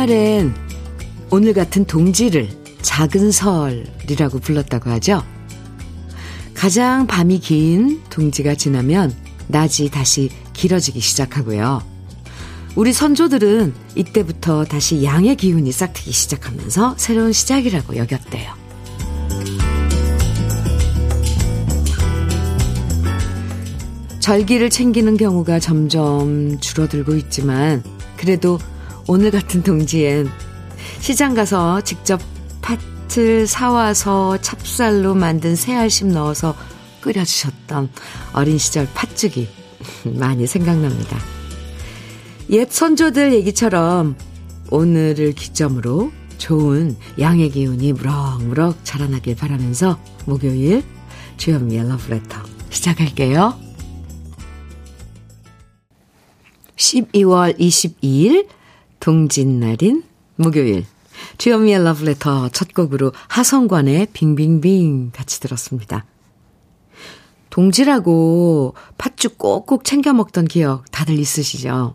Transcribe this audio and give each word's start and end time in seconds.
옛날엔 0.00 0.54
오늘 1.30 1.52
같은 1.52 1.84
동지를 1.84 2.48
작은 2.80 3.30
설이라고 3.30 4.38
불렀다고 4.38 4.88
하죠. 4.92 5.22
가장 6.54 7.06
밤이 7.06 7.40
긴 7.40 8.00
동지가 8.08 8.54
지나면 8.54 9.14
낮이 9.48 9.90
다시 9.90 10.30
길어지기 10.54 11.00
시작하고요. 11.00 11.82
우리 12.76 12.94
선조들은 12.94 13.74
이때부터 13.94 14.64
다시 14.64 15.04
양의 15.04 15.36
기운이 15.36 15.70
싹트기 15.70 16.12
시작하면서 16.12 16.94
새로운 16.96 17.34
시작이라고 17.34 17.96
여겼대요. 17.96 18.54
절기를 24.20 24.70
챙기는 24.70 25.16
경우가 25.18 25.58
점점 25.58 26.58
줄어들고 26.58 27.16
있지만 27.16 27.82
그래도 28.16 28.58
오늘 29.12 29.32
같은 29.32 29.64
동지엔 29.64 30.28
시장 31.00 31.34
가서 31.34 31.80
직접 31.80 32.20
팥을 32.62 33.48
사와서 33.48 34.40
찹쌀로 34.40 35.16
만든 35.16 35.56
새알심 35.56 36.10
넣어서 36.10 36.54
끓여주셨던 37.00 37.90
어린 38.34 38.56
시절 38.56 38.86
팥죽이 38.94 39.48
많이 40.14 40.46
생각납니다. 40.46 41.18
옛 42.50 42.70
선조들 42.70 43.32
얘기처럼 43.32 44.14
오늘을 44.70 45.32
기점으로 45.32 46.12
좋은 46.38 46.96
양의 47.18 47.50
기운이 47.50 47.94
무럭무럭 47.94 48.84
자라나길 48.84 49.34
바라면서 49.34 49.98
목요일 50.24 50.84
주현미의 51.36 51.88
러브레터 51.88 52.44
시작할게요. 52.70 53.58
12월 56.76 57.58
22일 57.58 58.59
동짓날인 59.00 60.04
목요일 60.36 60.84
주현미의 61.38 61.82
러브레터 61.84 62.50
첫 62.50 62.72
곡으로 62.74 63.12
하성관의 63.28 64.08
빙빙빙 64.12 65.10
같이 65.12 65.40
들었습니다. 65.40 66.04
동지라고 67.50 68.74
팥죽 68.96 69.38
꼭꼭 69.38 69.84
챙겨 69.84 70.12
먹던 70.12 70.46
기억 70.46 70.90
다들 70.90 71.18
있으시죠? 71.18 71.94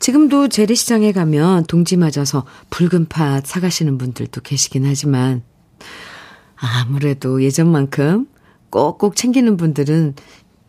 지금도 0.00 0.48
재래시장에 0.48 1.12
가면 1.12 1.66
동지 1.66 1.96
맞아서 1.96 2.44
붉은 2.70 3.06
팥 3.06 3.46
사가시는 3.46 3.98
분들도 3.98 4.40
계시긴 4.40 4.86
하지만 4.86 5.42
아무래도 6.56 7.42
예전만큼 7.42 8.26
꼭꼭 8.70 9.14
챙기는 9.14 9.56
분들은 9.56 10.14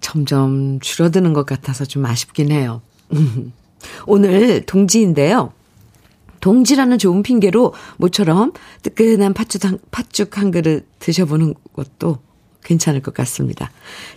점점 0.02 0.80
줄어드는 0.80 1.34
것 1.34 1.46
같아서 1.46 1.86
좀 1.86 2.06
아쉽긴 2.06 2.52
해요. 2.52 2.82
오늘 4.06 4.66
동지인데요. 4.66 5.54
동지라는 6.42 6.98
좋은 6.98 7.24
핑계로 7.24 7.74
모처럼 7.98 8.54
뜨끈한 8.84 9.34
팥죽 9.34 9.66
한, 9.66 9.80
팥죽 9.92 10.38
한 10.38 10.52
그릇 10.52 10.86
드셔보는 11.00 11.54
것도 11.74 12.20
괜찮을 12.64 13.02
것 13.02 13.14
같습니다. 13.14 13.72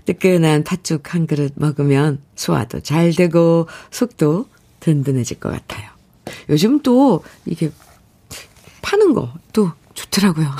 뜨끈한 0.04 0.64
팥죽 0.64 1.14
한 1.14 1.26
그릇 1.26 1.52
먹으면 1.56 2.20
소화도 2.34 2.80
잘 2.80 3.12
되고 3.12 3.68
속도 3.90 4.46
든든해질 4.80 5.40
것 5.40 5.50
같아요. 5.50 5.90
요즘 6.48 6.80
또 6.80 7.22
이게 7.46 7.70
파는 8.82 9.14
거 9.14 9.32
또 9.52 9.70
좋더라고요. 9.94 10.50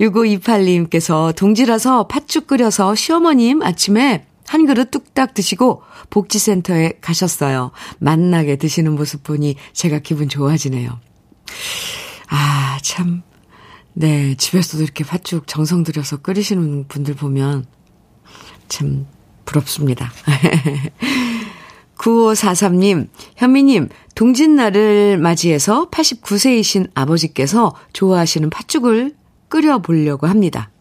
6528님께서 0.00 1.34
동지라서 1.36 2.06
팥죽 2.06 2.46
끓여서 2.46 2.94
시어머님 2.94 3.62
아침에 3.62 4.24
한 4.50 4.66
그릇 4.66 4.90
뚝딱 4.90 5.32
드시고 5.32 5.82
복지센터에 6.10 6.94
가셨어요. 7.00 7.70
만나게 8.00 8.56
드시는 8.56 8.96
모습 8.96 9.22
보니 9.22 9.54
제가 9.74 10.00
기분 10.00 10.28
좋아지네요. 10.28 10.98
아, 12.30 12.78
참. 12.82 13.22
네, 13.92 14.34
집에서도 14.34 14.82
이렇게 14.82 15.04
팥죽 15.04 15.46
정성 15.46 15.84
들여서 15.84 16.16
끓이시는 16.16 16.88
분들 16.88 17.14
보면 17.14 17.64
참 18.66 19.06
부럽습니다. 19.44 20.10
9543님, 21.96 23.08
현미님, 23.36 23.88
동짓날을 24.16 25.18
맞이해서 25.18 25.90
89세이신 25.90 26.90
아버지께서 26.94 27.72
좋아하시는 27.92 28.50
팥죽을 28.50 29.14
끓여보려고 29.48 30.26
합니다. 30.26 30.72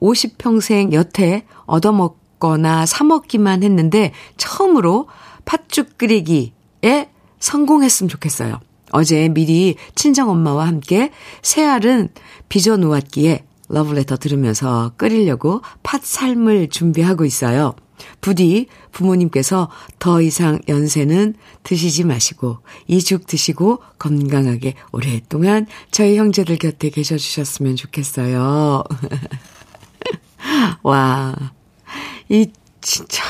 50평생 0.00 0.94
여태 0.94 1.44
얻어먹 1.66 2.19
먹거나 2.40 2.86
사 2.86 3.04
먹기만 3.04 3.62
했는데 3.62 4.12
처음으로 4.36 5.06
팥죽 5.44 5.98
끓이기에 5.98 7.10
성공했으면 7.38 8.08
좋겠어요. 8.08 8.58
어제 8.92 9.28
미리 9.28 9.76
친정엄마와 9.94 10.66
함께 10.66 11.12
새알은 11.42 12.08
빚어 12.48 12.76
놓았기에 12.76 13.44
러브레터 13.68 14.16
들으면서 14.16 14.92
끓이려고 14.96 15.60
팥 15.84 16.04
삶을 16.04 16.70
준비하고 16.70 17.24
있어요. 17.24 17.74
부디 18.22 18.66
부모님께서 18.92 19.70
더 19.98 20.22
이상 20.22 20.58
연세는 20.68 21.34
드시지 21.62 22.04
마시고 22.04 22.58
이 22.88 23.00
죽 23.02 23.26
드시고 23.26 23.80
건강하게 23.98 24.74
오랫동안 24.90 25.66
저희 25.90 26.16
형제들 26.16 26.56
곁에 26.56 26.88
계셔 26.88 27.16
주셨으면 27.18 27.76
좋겠어요. 27.76 28.82
와. 30.82 31.34
이, 32.30 32.50
진짜, 32.80 33.22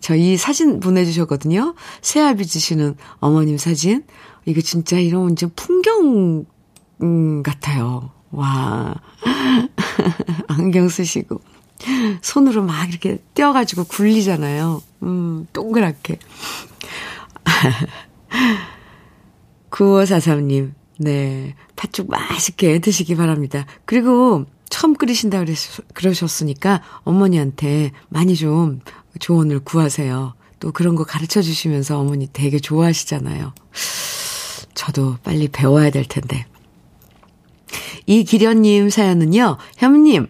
저 0.00 0.14
이 0.16 0.36
사진 0.36 0.80
보내주셨거든요. 0.80 1.74
새알비 2.02 2.46
주시는 2.46 2.96
어머님 3.20 3.56
사진. 3.56 4.04
이거 4.44 4.60
진짜 4.60 4.98
이런 4.98 5.22
완전 5.22 5.50
풍경, 5.56 6.44
음, 7.02 7.42
같아요. 7.42 8.10
와. 8.30 8.94
안경 10.48 10.88
쓰시고. 10.90 11.40
손으로 12.20 12.62
막 12.64 12.86
이렇게 12.88 13.18
떼어가지고 13.34 13.84
굴리잖아요. 13.84 14.82
음, 15.04 15.46
동그랗게. 15.54 16.18
9543님, 19.70 20.72
네. 20.98 21.54
팥죽 21.76 22.10
맛있게 22.10 22.78
드시기 22.78 23.16
바랍니다. 23.16 23.64
그리고 23.86 24.44
처음 24.68 24.94
끓이신다 24.94 25.44
그러셨으니까 25.94 26.82
어머니한테 27.02 27.92
많이 28.08 28.34
좀 28.34 28.80
조언을 29.18 29.60
구하세요. 29.60 30.34
또 30.60 30.72
그런 30.72 30.94
거 30.94 31.04
가르쳐 31.04 31.42
주시면서 31.42 31.98
어머니 31.98 32.28
되게 32.32 32.58
좋아하시잖아요. 32.58 33.52
저도 34.74 35.18
빨리 35.22 35.48
배워야 35.48 35.90
될 35.90 36.04
텐데. 36.04 36.46
이기련님 38.06 38.90
사연은요, 38.90 39.56
현님, 39.76 40.28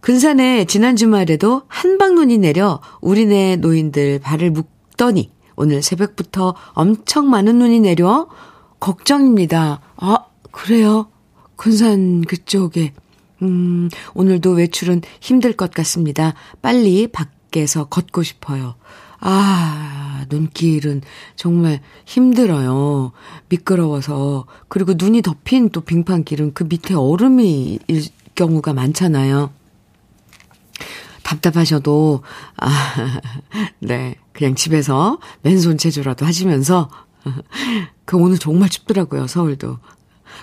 근산에 0.00 0.66
지난 0.66 0.96
주말에도 0.96 1.62
한방눈이 1.68 2.38
내려 2.38 2.80
우리네 3.00 3.56
노인들 3.56 4.18
발을 4.20 4.50
묶더니 4.50 5.30
오늘 5.56 5.82
새벽부터 5.82 6.54
엄청 6.72 7.30
많은 7.30 7.58
눈이 7.58 7.80
내려 7.80 8.28
걱정입니다. 8.80 9.80
아, 9.96 10.18
그래요? 10.50 11.08
근산 11.56 12.22
그쪽에 12.22 12.92
음, 13.44 13.90
오늘도 14.14 14.52
외출은 14.52 15.02
힘들 15.20 15.52
것 15.52 15.70
같습니다. 15.70 16.34
빨리 16.62 17.06
밖에서 17.06 17.84
걷고 17.86 18.22
싶어요. 18.22 18.74
아, 19.20 20.24
눈길은 20.28 21.02
정말 21.36 21.80
힘들어요. 22.04 23.12
미끄러워서. 23.48 24.46
그리고 24.68 24.94
눈이 24.96 25.22
덮인 25.22 25.70
또 25.70 25.80
빙판길은 25.82 26.54
그 26.54 26.64
밑에 26.64 26.94
얼음이 26.94 27.78
일 27.86 28.04
경우가 28.34 28.72
많잖아요. 28.72 29.50
답답하셔도, 31.22 32.22
아, 32.56 32.68
네. 33.80 34.16
그냥 34.32 34.54
집에서 34.54 35.18
맨손 35.42 35.78
체조라도 35.78 36.26
하시면서, 36.26 36.90
그 38.04 38.18
오늘 38.18 38.36
정말 38.36 38.68
춥더라고요, 38.68 39.26
서울도. 39.26 39.78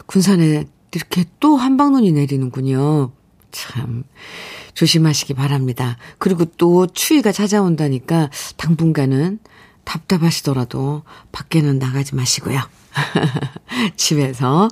군산에 0.07 0.65
이렇게 0.93 1.25
또 1.39 1.55
한방눈이 1.55 2.11
내리는군요. 2.11 3.11
참, 3.51 4.03
조심하시기 4.73 5.33
바랍니다. 5.33 5.97
그리고 6.17 6.45
또 6.45 6.87
추위가 6.87 7.31
찾아온다니까 7.31 8.29
당분간은 8.57 9.39
답답하시더라도 9.83 11.03
밖에는 11.31 11.79
나가지 11.79 12.15
마시고요. 12.15 12.59
집에서 13.95 14.69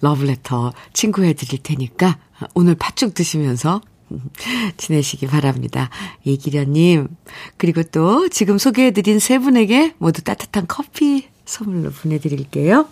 러브레터 0.00 0.72
친구해 0.92 1.34
드릴 1.34 1.62
테니까 1.62 2.18
오늘 2.54 2.74
팥죽 2.74 3.14
드시면서 3.14 3.80
지내시기 4.76 5.26
바랍니다. 5.26 5.90
이기련님, 6.24 7.08
그리고 7.56 7.82
또 7.82 8.28
지금 8.28 8.58
소개해 8.58 8.90
드린 8.92 9.18
세 9.18 9.38
분에게 9.38 9.94
모두 9.98 10.22
따뜻한 10.22 10.66
커피 10.66 11.28
선물로 11.44 11.90
보내드릴게요. 11.90 12.88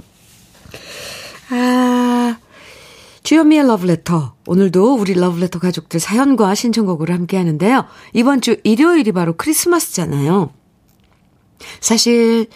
아, 1.51 2.06
주현미의 3.27 3.67
러브레터. 3.67 4.37
오늘도 4.47 4.95
우리 4.95 5.13
러브레터 5.15 5.59
가족들 5.59 5.99
사연과 5.99 6.55
신청곡으로 6.55 7.13
함께 7.13 7.37
하는데요. 7.37 7.87
이번 8.13 8.41
주 8.41 8.57
일요일이 8.63 9.11
바로 9.11 9.33
크리스마스잖아요. 9.37 10.53
사실 11.81 12.47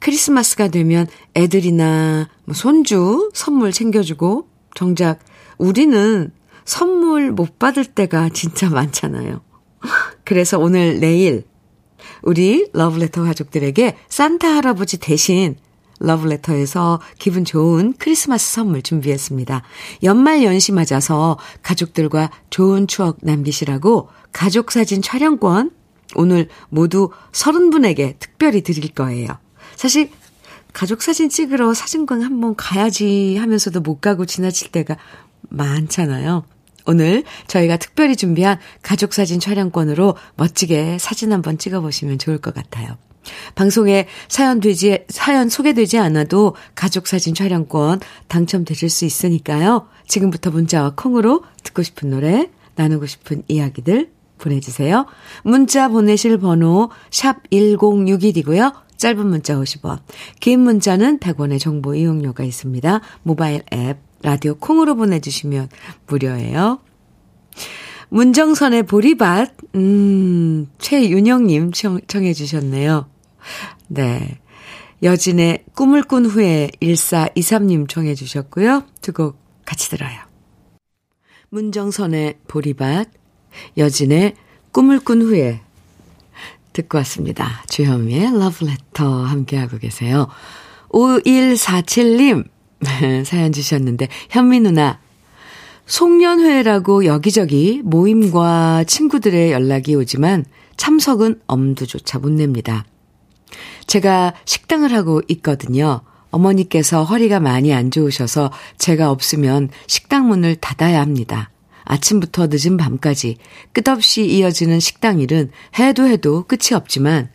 크리스마스가 0.00 0.68
되면 0.68 1.06
애들이나 1.34 2.28
뭐 2.44 2.54
손주 2.54 3.30
선물 3.32 3.72
챙겨주고 3.72 4.50
정작 4.74 5.20
우리는 5.56 6.30
선물 6.66 7.32
못 7.32 7.58
받을 7.58 7.86
때가 7.86 8.28
진짜 8.28 8.68
많잖아요. 8.68 9.40
그래서 10.24 10.58
오늘 10.58 11.00
내일 11.00 11.44
우리 12.20 12.68
러브레터 12.74 13.22
가족들에게 13.22 13.96
산타 14.10 14.46
할아버지 14.56 14.98
대신 14.98 15.56
러브레터에서 16.00 17.00
기분 17.18 17.44
좋은 17.44 17.94
크리스마스 17.98 18.52
선물 18.52 18.82
준비했습니다. 18.82 19.62
연말 20.02 20.44
연시 20.44 20.72
맞아서 20.72 21.38
가족들과 21.62 22.30
좋은 22.50 22.86
추억 22.86 23.18
남기시라고 23.22 24.08
가족사진 24.32 25.02
촬영권 25.02 25.70
오늘 26.14 26.48
모두 26.68 27.10
30분에게 27.32 28.18
특별히 28.18 28.62
드릴 28.62 28.92
거예요. 28.92 29.28
사실 29.76 30.10
가족사진 30.72 31.28
찍으러 31.28 31.74
사진관 31.74 32.22
한번 32.22 32.54
가야지 32.54 33.36
하면서도 33.36 33.80
못 33.80 34.00
가고 34.00 34.26
지나칠 34.26 34.70
때가 34.70 34.96
많잖아요. 35.48 36.44
오늘 36.88 37.22
저희가 37.46 37.76
특별히 37.76 38.16
준비한 38.16 38.58
가족사진 38.82 39.40
촬영권으로 39.40 40.16
멋지게 40.36 40.96
사진 40.98 41.32
한번 41.32 41.58
찍어보시면 41.58 42.18
좋을 42.18 42.38
것 42.38 42.54
같아요. 42.54 42.96
방송에 43.54 44.06
사연 44.28 44.58
되지, 44.58 45.04
사연 45.10 45.50
소개되지 45.50 45.98
않아도 45.98 46.56
가족사진 46.74 47.34
촬영권 47.34 48.00
당첨되실 48.28 48.88
수 48.88 49.04
있으니까요. 49.04 49.86
지금부터 50.06 50.50
문자와 50.50 50.94
콩으로 50.96 51.44
듣고 51.62 51.82
싶은 51.82 52.08
노래, 52.08 52.50
나누고 52.76 53.04
싶은 53.04 53.42
이야기들 53.48 54.10
보내주세요. 54.38 55.04
문자 55.42 55.88
보내실 55.88 56.38
번호 56.38 56.88
샵 57.10 57.42
1061이고요. 57.50 58.72
짧은 58.96 59.26
문자 59.26 59.54
50원, 59.56 60.00
긴 60.40 60.60
문자는 60.60 61.18
100원의 61.18 61.60
정보 61.60 61.94
이용료가 61.94 62.44
있습니다. 62.44 63.00
모바일 63.22 63.62
앱, 63.72 63.98
라디오 64.22 64.54
콩으로 64.56 64.96
보내주시면 64.96 65.68
무료예요. 66.06 66.80
문정선의 68.10 68.84
보리밭, 68.84 69.54
음, 69.74 70.66
최윤영님 70.78 71.72
청, 71.72 72.00
청해 72.06 72.32
주셨네요. 72.32 73.08
네. 73.88 74.38
여진의 75.02 75.64
꿈을 75.74 76.02
꾼 76.02 76.26
후에 76.26 76.70
1423님 76.82 77.88
청해 77.88 78.14
주셨고요. 78.14 78.84
두 79.00 79.12
곡 79.12 79.38
같이 79.64 79.90
들어요. 79.90 80.18
문정선의 81.50 82.38
보리밭, 82.48 83.08
여진의 83.76 84.34
꿈을 84.72 85.00
꾼 85.00 85.22
후에 85.22 85.60
듣고 86.72 86.98
왔습니다. 86.98 87.62
주현미의 87.68 88.38
러브레터 88.38 89.24
함께하고 89.24 89.78
계세요. 89.78 90.28
5147님 90.90 92.48
사연 93.24 93.52
주셨는데 93.52 94.08
현미 94.30 94.60
누나 94.60 95.00
송년회라고 95.86 97.06
여기저기 97.06 97.80
모임과 97.82 98.84
친구들의 98.84 99.52
연락이 99.52 99.94
오지만 99.94 100.44
참석은 100.76 101.40
엄두조차 101.46 102.18
못 102.18 102.30
냅니다. 102.30 102.84
제가 103.86 104.34
식당을 104.44 104.92
하고 104.92 105.22
있거든요. 105.28 106.02
어머니께서 106.30 107.04
허리가 107.04 107.40
많이 107.40 107.72
안 107.72 107.90
좋으셔서 107.90 108.52
제가 108.76 109.10
없으면 109.10 109.70
식당 109.86 110.28
문을 110.28 110.56
닫아야 110.56 111.00
합니다. 111.00 111.50
아침부터 111.84 112.48
늦은 112.50 112.76
밤까지 112.76 113.38
끝없이 113.72 114.26
이어지는 114.26 114.78
식당 114.78 115.20
일은 115.20 115.50
해도 115.78 116.06
해도 116.06 116.44
끝이 116.46 116.74
없지만 116.74 117.30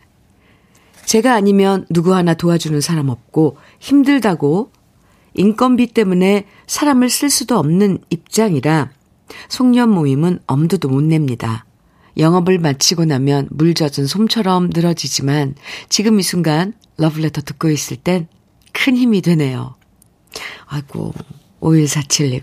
제가 1.06 1.34
아니면 1.34 1.86
누구 1.90 2.14
하나 2.14 2.34
도와주는 2.34 2.80
사람 2.80 3.08
없고 3.08 3.58
힘들다고 3.80 4.70
인건비 5.34 5.88
때문에 5.88 6.46
사람을 6.66 7.10
쓸 7.10 7.30
수도 7.30 7.58
없는 7.58 7.98
입장이라 8.10 8.90
송년 9.48 9.90
모임은 9.90 10.38
엄두도 10.46 10.88
못 10.88 11.02
냅니다. 11.02 11.64
영업을 12.16 12.58
마치고 12.58 13.04
나면 13.04 13.48
물 13.50 13.74
젖은 13.74 14.06
솜처럼 14.06 14.70
늘어지지만 14.72 15.56
지금 15.88 16.20
이 16.20 16.22
순간 16.22 16.74
러브레터 16.96 17.40
듣고 17.42 17.70
있을 17.70 17.96
땐 17.96 18.28
큰 18.74 18.96
힘이 18.96 19.22
되네요. 19.22 19.76
아이고, 20.66 21.14
5147님. 21.60 22.42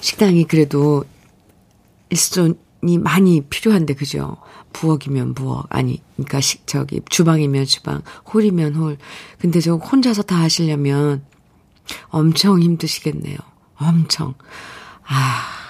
식당이 0.00 0.44
그래도 0.44 1.04
일손이 2.08 2.98
많이 2.98 3.42
필요한데, 3.42 3.94
그죠? 3.94 4.38
부엌이면 4.72 5.34
부엌, 5.34 5.66
아니, 5.70 6.00
그러니까 6.16 6.40
식, 6.40 6.66
저기, 6.66 7.00
주방이면 7.08 7.64
주방, 7.66 8.02
홀이면 8.32 8.74
홀. 8.74 8.98
근데 9.38 9.60
저 9.60 9.74
혼자서 9.74 10.22
다 10.22 10.36
하시려면 10.36 11.24
엄청 12.08 12.60
힘드시겠네요. 12.60 13.36
엄청. 13.76 14.34
아. 15.06 15.60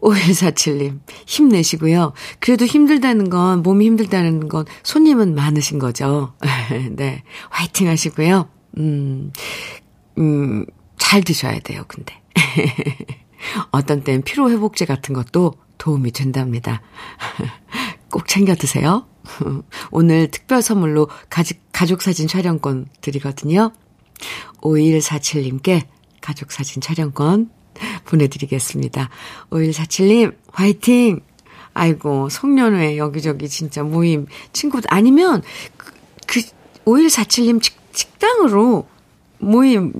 5147님, 0.00 1.00
힘내시고요. 1.26 2.12
그래도 2.38 2.66
힘들다는 2.66 3.30
건, 3.30 3.62
몸이 3.62 3.86
힘들다는 3.86 4.48
건 4.48 4.66
손님은 4.82 5.34
많으신 5.34 5.78
거죠. 5.78 6.34
네. 6.92 7.22
화이팅 7.50 7.88
하시고요. 7.88 8.48
음, 8.78 9.32
음, 10.18 10.66
잘 10.98 11.22
드셔야 11.22 11.60
돼요, 11.60 11.84
근데. 11.88 12.14
어떤 13.70 14.02
땐 14.02 14.22
피로회복제 14.22 14.84
같은 14.84 15.14
것도 15.14 15.54
도움이 15.78 16.12
된답니다. 16.12 16.82
꼭 18.10 18.26
챙겨 18.28 18.54
드세요. 18.54 19.06
오늘 19.90 20.30
특별 20.30 20.62
선물로 20.62 21.08
가족, 21.28 21.58
가족 21.72 22.02
사진 22.02 22.28
촬영권 22.28 22.86
드리거든요. 23.00 23.72
5147님께 24.60 25.86
가족 26.20 26.52
사진 26.52 26.80
촬영권 26.80 27.50
보내드리겠습니다. 28.04 29.10
5147님, 29.50 30.34
화이팅! 30.50 31.20
아이고, 31.74 32.30
송년회 32.30 32.96
여기저기 32.96 33.48
진짜 33.48 33.82
모임, 33.82 34.26
친구들, 34.52 34.88
아니면 34.90 35.42
그, 35.76 35.92
그 36.26 36.40
5147님 36.86 37.62
식, 37.62 37.76
식당으로 37.92 38.88
모임 39.38 39.92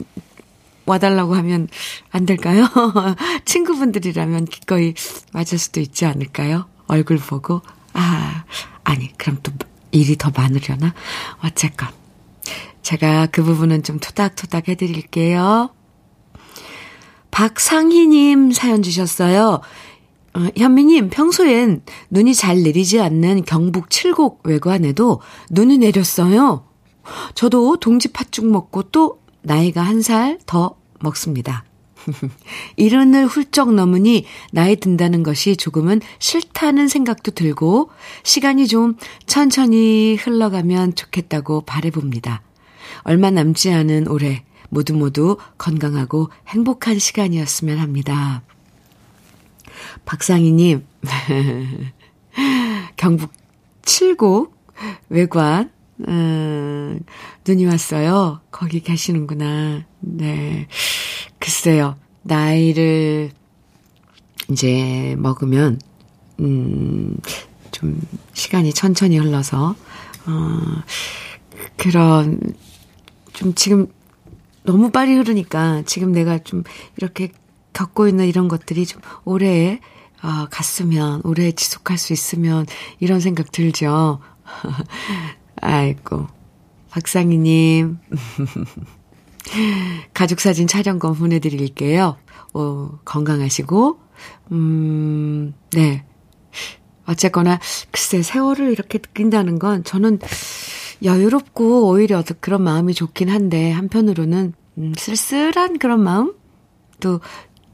와달라고 0.86 1.34
하면 1.34 1.68
안 2.10 2.26
될까요? 2.26 2.66
친구분들이라면 3.44 4.46
기꺼이 4.46 4.94
맞을 5.32 5.58
수도 5.58 5.80
있지 5.80 6.06
않을까요? 6.06 6.66
얼굴 6.86 7.18
보고. 7.18 7.62
아, 7.92 8.44
아니, 8.84 9.16
그럼 9.18 9.38
또 9.42 9.52
일이 9.90 10.16
더 10.16 10.30
많으려나? 10.34 10.94
어쨌건. 11.42 11.88
제가 12.82 13.26
그 13.26 13.42
부분은 13.42 13.82
좀 13.82 13.98
토닥토닥 13.98 14.68
해드릴게요. 14.68 15.70
박상희님 17.32 18.52
사연 18.52 18.82
주셨어요. 18.82 19.60
어, 20.34 20.48
현미님, 20.56 21.10
평소엔 21.10 21.82
눈이 22.10 22.34
잘 22.34 22.62
내리지 22.62 23.00
않는 23.00 23.44
경북 23.44 23.90
칠곡 23.90 24.42
외관에도 24.44 25.20
눈이 25.50 25.78
내렸어요. 25.78 26.64
저도 27.34 27.78
동지 27.78 28.08
팥죽 28.08 28.46
먹고 28.46 28.84
또 28.84 29.20
나이가 29.46 29.82
한 29.82 30.00
살 30.00 30.38
더 30.46 30.76
먹습니다. 31.00 31.64
이른을 32.76 33.26
훌쩍 33.26 33.72
넘으니 33.74 34.24
나이 34.52 34.76
든다는 34.76 35.22
것이 35.22 35.56
조금은 35.56 36.00
싫다는 36.18 36.88
생각도 36.88 37.30
들고 37.32 37.90
시간이 38.24 38.66
좀 38.66 38.96
천천히 39.26 40.16
흘러가면 40.16 40.94
좋겠다고 40.94 41.62
바래봅니다. 41.62 42.42
얼마 43.02 43.30
남지 43.30 43.72
않은 43.72 44.08
올해 44.08 44.44
모두 44.68 44.94
모두 44.94 45.36
건강하고 45.58 46.30
행복한 46.48 46.98
시간이었으면 46.98 47.78
합니다. 47.78 48.42
박상희님, 50.04 50.84
경북 52.96 53.32
칠곡 53.82 54.56
외관, 55.08 55.70
음, 56.08 57.00
눈이 57.46 57.66
왔어요. 57.66 58.40
거기 58.50 58.80
계시는구나. 58.80 59.84
네. 60.00 60.68
글쎄요, 61.38 61.96
나이를 62.22 63.30
이제 64.50 65.14
먹으면, 65.18 65.80
음, 66.40 67.16
좀 67.70 68.00
시간이 68.34 68.72
천천히 68.72 69.18
흘러서, 69.18 69.74
어, 70.26 70.58
그런, 71.76 72.40
좀 73.32 73.54
지금 73.54 73.86
너무 74.64 74.90
빨리 74.90 75.14
흐르니까 75.14 75.82
지금 75.86 76.12
내가 76.12 76.38
좀 76.38 76.64
이렇게 76.96 77.30
겪고 77.72 78.08
있는 78.08 78.26
이런 78.26 78.48
것들이 78.48 78.86
좀 78.86 79.00
오래 79.24 79.80
어, 80.22 80.46
갔으면, 80.50 81.20
오래 81.24 81.52
지속할 81.52 81.98
수 81.98 82.12
있으면 82.12 82.66
이런 83.00 83.20
생각 83.20 83.52
들죠. 83.52 84.20
아이고. 85.66 86.28
박상희님. 86.90 87.98
가족사진 90.14 90.68
촬영권 90.68 91.14
보내드릴게요. 91.14 92.16
어, 92.54 92.98
건강하시고, 93.04 93.98
음, 94.52 95.54
네. 95.72 96.04
어쨌거나, 97.06 97.58
글쎄, 97.90 98.22
세월을 98.22 98.70
이렇게 98.70 98.98
느낀다는 98.98 99.58
건 99.58 99.82
저는 99.82 100.20
여유롭고 101.02 101.88
오히려 101.88 102.22
그런 102.40 102.62
마음이 102.62 102.94
좋긴 102.94 103.28
한데 103.28 103.72
한편으로는 103.72 104.54
음, 104.78 104.92
쓸쓸한 104.96 105.78
그런 105.78 106.00
마음도 106.02 107.20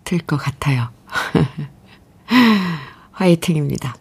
들 0.05 0.19
것 0.27 0.37
같아요. 0.39 0.89
화이팅입니다. 3.13 3.95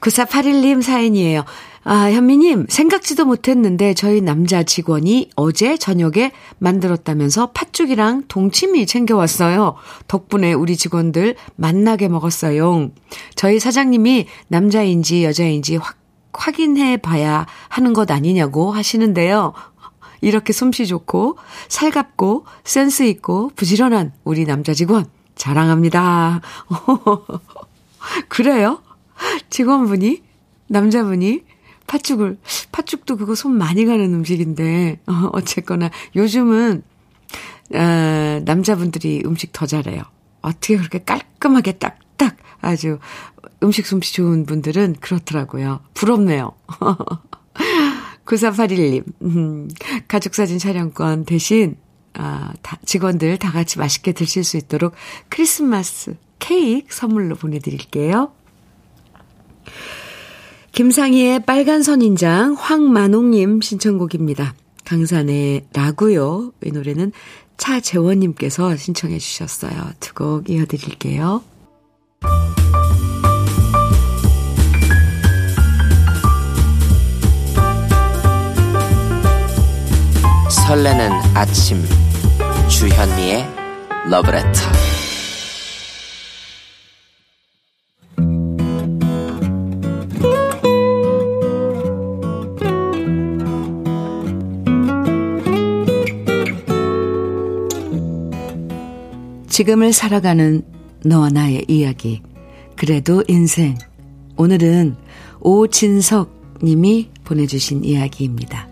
9481님 0.00 0.82
사연이에요. 0.82 1.44
아, 1.88 2.10
현미님, 2.10 2.66
생각지도 2.68 3.24
못했는데 3.26 3.94
저희 3.94 4.20
남자 4.20 4.64
직원이 4.64 5.30
어제 5.36 5.76
저녁에 5.76 6.32
만들었다면서 6.58 7.52
팥죽이랑 7.52 8.24
동치미 8.26 8.86
챙겨왔어요. 8.86 9.76
덕분에 10.08 10.52
우리 10.52 10.76
직원들 10.76 11.36
만나게 11.54 12.08
먹었어요. 12.08 12.90
저희 13.36 13.60
사장님이 13.60 14.26
남자인지 14.48 15.22
여자인지 15.22 15.76
확, 15.76 15.96
확인해 16.32 16.96
봐야 16.96 17.46
하는 17.68 17.92
것 17.92 18.10
아니냐고 18.10 18.72
하시는데요. 18.72 19.52
이렇게 20.22 20.52
솜씨 20.52 20.88
좋고, 20.88 21.38
살갑고, 21.68 22.46
센스 22.64 23.04
있고, 23.04 23.52
부지런한 23.54 24.12
우리 24.24 24.44
남자 24.44 24.74
직원, 24.74 25.04
자랑합니다. 25.36 26.40
그래요? 28.26 28.82
직원분이? 29.50 30.22
남자분이? 30.66 31.42
팥죽을, 31.86 32.38
팥죽도 32.72 33.16
그거 33.16 33.34
손 33.34 33.56
많이 33.56 33.84
가는 33.84 34.12
음식인데, 34.12 35.00
어, 35.06 35.30
어쨌거나 35.32 35.90
요즘은, 36.14 36.82
어, 37.74 38.42
남자분들이 38.44 39.22
음식 39.24 39.52
더 39.52 39.66
잘해요. 39.66 40.02
어떻게 40.42 40.76
그렇게 40.76 40.98
깔끔하게 41.04 41.72
딱딱 41.72 42.36
아주 42.60 42.98
음식 43.62 43.86
솜씨 43.86 44.14
좋은 44.14 44.46
분들은 44.46 44.96
그렇더라고요. 45.00 45.80
부럽네요. 45.94 46.52
9481님, 48.24 49.04
음, 49.22 49.68
가족사진 50.08 50.58
촬영권 50.58 51.24
대신, 51.24 51.76
아, 52.14 52.52
다, 52.62 52.78
직원들 52.84 53.38
다 53.38 53.52
같이 53.52 53.78
맛있게 53.78 54.12
드실 54.12 54.42
수 54.42 54.56
있도록 54.56 54.94
크리스마스 55.28 56.16
케이크 56.38 56.94
선물로 56.94 57.36
보내드릴게요. 57.36 58.32
김상희의 60.76 61.40
빨간 61.46 61.82
선인장 61.82 62.52
황만옥님 62.58 63.62
신청곡입니다. 63.62 64.54
강산의 64.84 65.64
라구요. 65.72 66.52
이 66.62 66.70
노래는 66.70 67.12
차재원님께서 67.56 68.76
신청해 68.76 69.16
주셨어요. 69.18 69.72
두 70.00 70.12
곡 70.12 70.50
이어드릴게요. 70.50 71.42
설레는 80.50 81.10
아침 81.34 81.82
주현미의 82.68 83.46
러브레터 84.10 84.85
지금을 99.56 99.94
살아가는 99.94 100.60
너와 101.02 101.30
나의 101.30 101.64
이야기. 101.66 102.20
그래도 102.76 103.24
인생. 103.26 103.78
오늘은 104.36 104.96
오진석 105.40 106.58
님이 106.62 107.08
보내주신 107.24 107.82
이야기입니다. 107.82 108.68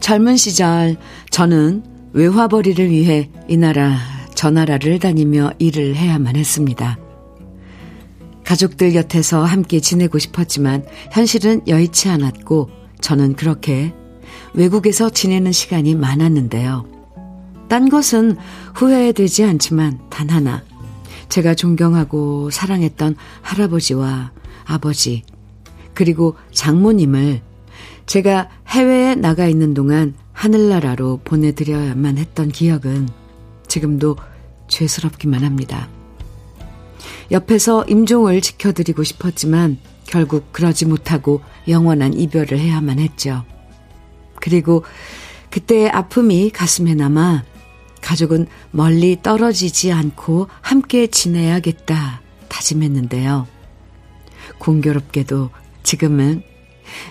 젊은 0.00 0.36
시절 0.36 0.96
저는 1.30 1.84
외화벌이를 2.12 2.90
위해 2.90 3.30
이 3.46 3.56
나라 3.56 3.96
저 4.34 4.50
나라를 4.50 4.98
다니며 4.98 5.52
일을 5.60 5.94
해야만 5.94 6.34
했습니다. 6.34 6.98
가족들 8.42 8.90
곁에서 8.90 9.44
함께 9.44 9.78
지내고 9.78 10.18
싶었지만 10.18 10.84
현실은 11.12 11.60
여의치 11.68 12.08
않았고 12.08 12.70
저는 13.00 13.36
그렇게 13.36 13.94
외국에서 14.54 15.10
지내는 15.10 15.52
시간이 15.52 15.94
많았는데요. 15.94 16.86
딴 17.68 17.88
것은 17.88 18.36
후회되지 18.74 19.44
않지만 19.44 19.98
단 20.10 20.30
하나. 20.30 20.62
제가 21.28 21.54
존경하고 21.54 22.50
사랑했던 22.50 23.16
할아버지와 23.42 24.32
아버지, 24.64 25.22
그리고 25.92 26.36
장모님을 26.52 27.40
제가 28.06 28.48
해외에 28.68 29.14
나가 29.14 29.46
있는 29.46 29.74
동안 29.74 30.14
하늘나라로 30.32 31.20
보내드려야만 31.24 32.18
했던 32.18 32.48
기억은 32.48 33.08
지금도 33.66 34.16
죄스럽기만 34.68 35.42
합니다. 35.42 35.88
옆에서 37.30 37.84
임종을 37.84 38.40
지켜드리고 38.40 39.02
싶었지만 39.02 39.78
결국 40.04 40.52
그러지 40.52 40.86
못하고 40.86 41.40
영원한 41.66 42.12
이별을 42.12 42.58
해야만 42.58 42.98
했죠. 42.98 43.44
그리고 44.44 44.84
그때의 45.48 45.88
아픔이 45.88 46.50
가슴에 46.50 46.94
남아 46.94 47.44
가족은 48.02 48.46
멀리 48.72 49.22
떨어지지 49.22 49.90
않고 49.90 50.48
함께 50.60 51.06
지내야겠다 51.06 52.20
다짐했는데요. 52.48 53.46
공교롭게도 54.58 55.48
지금은 55.82 56.42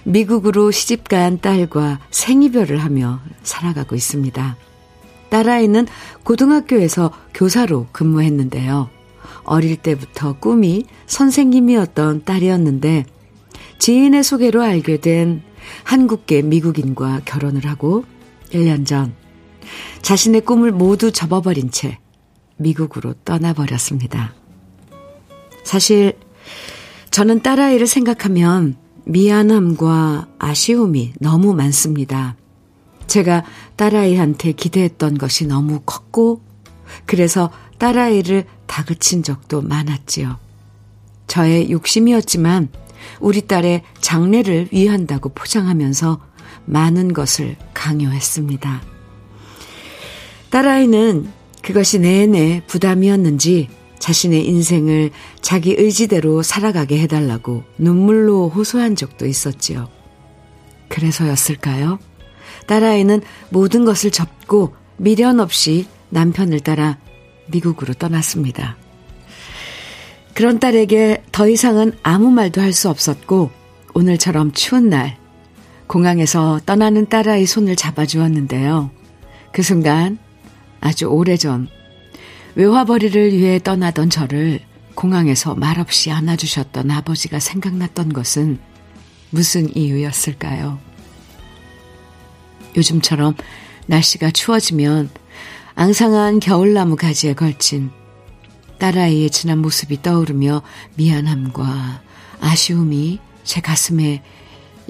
미국으로 0.03 0.69
시집간 0.69 1.39
딸과 1.41 2.01
생이별을 2.11 2.77
하며 2.77 3.19
살아가고 3.41 3.95
있습니다. 3.95 4.55
딸아이는 5.29 5.87
고등학교에서 6.23 7.11
교사로 7.33 7.87
근무했는데요. 7.91 8.91
어릴 9.43 9.77
때부터 9.77 10.33
꿈이 10.33 10.85
선생님이었던 11.07 12.25
딸이었는데 12.25 13.05
지인의 13.79 14.23
소개로 14.23 14.61
알게 14.61 14.97
된 14.97 15.41
한국계 15.83 16.41
미국인과 16.43 17.21
결혼을 17.25 17.65
하고 17.65 18.05
1년 18.51 18.85
전 18.85 19.13
자신의 20.01 20.41
꿈을 20.41 20.71
모두 20.71 21.11
접어버린 21.11 21.71
채 21.71 21.99
미국으로 22.57 23.13
떠나버렸습니다. 23.25 24.33
사실 25.63 26.17
저는 27.11 27.41
딸아이를 27.41 27.87
생각하면 27.87 28.75
미안함과 29.05 30.27
아쉬움이 30.39 31.13
너무 31.19 31.53
많습니다. 31.53 32.35
제가 33.07 33.43
딸아이한테 33.75 34.53
기대했던 34.53 35.17
것이 35.17 35.45
너무 35.45 35.81
컸고, 35.85 36.41
그래서 37.05 37.51
딸아이를 37.77 38.45
다그친 38.65 39.23
적도 39.23 39.61
많았지요. 39.61 40.37
저의 41.27 41.69
욕심이었지만, 41.69 42.69
우리 43.19 43.41
딸의 43.41 43.83
장래를 43.99 44.69
위한다고 44.71 45.29
포장하면서 45.29 46.19
많은 46.65 47.13
것을 47.13 47.55
강요했습니다. 47.73 48.81
딸아이는 50.49 51.31
그것이 51.61 51.99
내내 51.99 52.61
부담이었는지 52.67 53.69
자신의 53.99 54.45
인생을 54.47 55.11
자기 55.41 55.75
의지대로 55.77 56.43
살아가게 56.43 56.99
해달라고 56.99 57.63
눈물로 57.77 58.49
호소한 58.49 58.95
적도 58.95 59.25
있었지요. 59.25 59.87
그래서였을까요? 60.89 61.99
딸아이는 62.67 63.21
모든 63.49 63.85
것을 63.85 64.11
접고 64.11 64.75
미련 64.97 65.39
없이 65.39 65.87
남편을 66.09 66.59
따라 66.59 66.97
미국으로 67.47 67.93
떠났습니다. 67.93 68.77
그런 70.33 70.59
딸에게 70.59 71.23
더 71.31 71.47
이상은 71.47 71.93
아무 72.01 72.31
말도 72.31 72.61
할 72.61 72.73
수 72.73 72.89
없었고 72.89 73.51
오늘처럼 73.93 74.51
추운 74.53 74.89
날 74.89 75.17
공항에서 75.87 76.59
떠나는 76.65 77.07
딸아이 77.07 77.45
손을 77.45 77.75
잡아주었는데요. 77.75 78.89
그 79.51 79.61
순간 79.61 80.17
아주 80.81 81.05
오래전 81.05 81.67
외화벌이를 82.55 83.33
위해 83.33 83.59
떠나던 83.59 84.09
저를 84.09 84.59
공항에서 84.95 85.55
말없이 85.55 86.11
안아주셨던 86.11 86.89
아버지가 86.89 87.39
생각났던 87.39 88.13
것은 88.13 88.59
무슨 89.29 89.75
이유였을까요? 89.75 90.79
요즘처럼 92.75 93.35
날씨가 93.85 94.31
추워지면 94.31 95.09
앙상한 95.75 96.39
겨울나무 96.39 96.95
가지에 96.95 97.33
걸친 97.33 97.91
딸아이의 98.83 99.29
지난 99.29 99.59
모습이 99.59 100.01
떠오르며 100.01 100.61
미안함과 100.95 102.01
아쉬움이 102.41 103.17
제 103.45 103.61
가슴에 103.61 104.21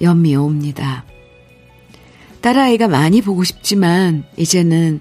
연미어 0.02 0.42
옵니다. 0.42 1.06
딸아이가 2.42 2.88
많이 2.88 3.22
보고 3.22 3.44
싶지만 3.44 4.26
이제는 4.36 5.00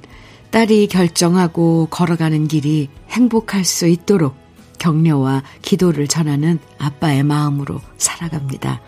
딸이 0.50 0.88
결정하고 0.88 1.88
걸어가는 1.90 2.48
길이 2.48 2.90
행복할 3.08 3.64
수 3.64 3.86
있도록 3.86 4.36
격려와 4.78 5.42
기도를 5.62 6.06
전하는 6.06 6.58
아빠의 6.76 7.22
마음으로 7.22 7.80
살아갑니다. 7.96 8.82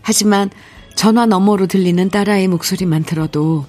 하지만 0.00 0.48
전화 0.94 1.26
너머로 1.26 1.66
들리는 1.66 2.08
딸아이 2.08 2.46
목소리만 2.46 3.02
들어도 3.02 3.66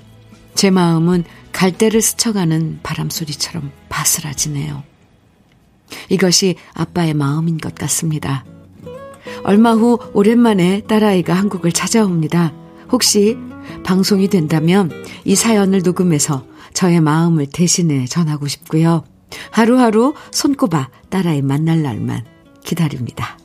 제 0.53 0.69
마음은 0.69 1.23
갈대를 1.53 2.03
스쳐가는 2.03 2.81
바람소리처럼 2.83 3.71
바스라지네요. 3.89 4.92
이것이 6.09 6.55
아빠의 6.73 7.13
마음인 7.13 7.57
것 7.57 7.75
같습니다. 7.75 8.45
얼마 9.43 9.73
후 9.73 9.99
오랜만에 10.13 10.81
딸아이가 10.87 11.33
한국을 11.33 11.71
찾아옵니다. 11.71 12.53
혹시 12.91 13.37
방송이 13.83 14.27
된다면 14.27 14.91
이 15.25 15.35
사연을 15.35 15.81
녹음해서 15.83 16.45
저의 16.73 17.01
마음을 17.01 17.47
대신해 17.47 18.05
전하고 18.05 18.47
싶고요. 18.47 19.03
하루하루 19.51 20.13
손꼽아 20.31 20.89
딸아이 21.09 21.41
만날 21.41 21.81
날만 21.81 22.25
기다립니다. 22.63 23.37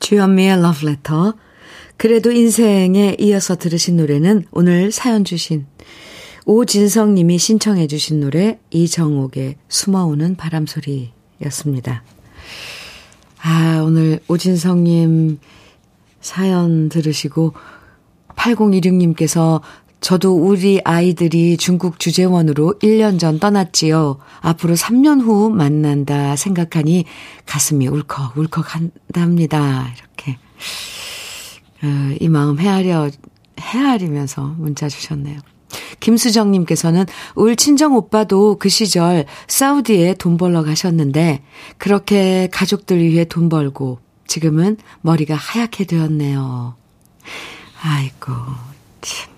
주현미의 0.00 0.62
러브레터. 0.62 1.34
그래도 1.96 2.32
인생에 2.32 3.16
이어서 3.18 3.56
들으신 3.56 3.98
노래는 3.98 4.46
오늘 4.50 4.90
사연 4.90 5.22
주신 5.22 5.66
오진성 6.46 7.14
님이 7.14 7.38
신청해 7.38 7.86
주신 7.86 8.20
노래 8.20 8.58
이정옥의 8.70 9.56
숨어오는 9.68 10.36
바람소리였습니다. 10.36 12.02
아, 13.42 13.82
오늘 13.84 14.20
오진성 14.28 14.84
님 14.84 15.38
사연 16.20 16.88
들으시고 16.88 17.54
8016님께서 18.36 19.60
저도 20.00 20.34
우리 20.34 20.80
아이들이 20.82 21.58
중국 21.58 21.98
주재원으로 21.98 22.74
1년 22.82 23.18
전 23.18 23.38
떠났지요. 23.38 24.18
앞으로 24.40 24.74
3년 24.74 25.20
후 25.20 25.50
만난다 25.50 26.36
생각하니 26.36 27.04
가슴이 27.44 27.86
울컥 27.86 28.38
울컥 28.38 28.74
한답니다. 28.74 29.92
이렇게. 29.94 30.38
어, 31.82 32.16
이 32.18 32.28
마음 32.28 32.58
헤아려, 32.58 33.10
헤아리면서 33.58 34.54
문자 34.58 34.88
주셨네요. 34.88 35.38
김수정님께서는 36.00 37.06
울 37.34 37.56
친정 37.56 37.94
오빠도 37.94 38.56
그 38.58 38.68
시절 38.68 39.26
사우디에 39.46 40.14
돈 40.14 40.36
벌러 40.36 40.62
가셨는데 40.64 41.42
그렇게 41.78 42.48
가족들 42.50 43.02
위해 43.02 43.24
돈 43.24 43.48
벌고 43.48 43.98
지금은 44.26 44.76
머리가 45.00 45.34
하얗게 45.34 45.84
되었네요. 45.84 46.76
아이고, 47.82 48.32
참. 49.00 49.30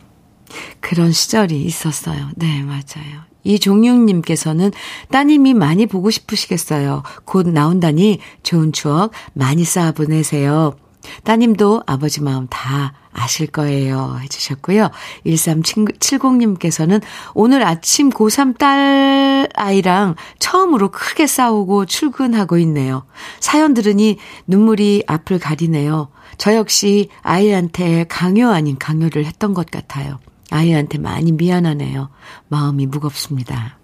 그런 0.80 1.12
시절이 1.12 1.62
있었어요. 1.62 2.28
네, 2.36 2.62
맞아요. 2.62 3.22
이종육님께서는 3.44 4.70
따님이 5.10 5.54
많이 5.54 5.86
보고 5.86 6.10
싶으시겠어요. 6.10 7.02
곧 7.24 7.48
나온다니 7.48 8.18
좋은 8.42 8.72
추억 8.72 9.12
많이 9.32 9.64
쌓아 9.64 9.92
보내세요. 9.92 10.76
따님도 11.24 11.82
아버지 11.86 12.22
마음 12.22 12.46
다 12.48 12.92
아실 13.12 13.46
거예요. 13.46 14.18
해주셨고요. 14.22 14.90
1370님께서는 15.26 17.02
오늘 17.34 17.64
아침 17.66 18.10
고3 18.10 18.58
딸 18.58 19.48
아이랑 19.54 20.16
처음으로 20.38 20.90
크게 20.90 21.26
싸우고 21.26 21.86
출근하고 21.86 22.58
있네요. 22.58 23.04
사연 23.40 23.74
들으니 23.74 24.18
눈물이 24.46 25.04
앞을 25.06 25.38
가리네요. 25.38 26.08
저 26.38 26.54
역시 26.54 27.08
아이한테 27.22 28.04
강요 28.08 28.48
아닌 28.48 28.78
강요를 28.78 29.24
했던 29.24 29.54
것 29.54 29.70
같아요. 29.70 30.18
아이한테 30.50 30.98
많이 30.98 31.32
미안하네요. 31.32 32.10
마음이 32.48 32.86
무겁습니다. 32.86 33.78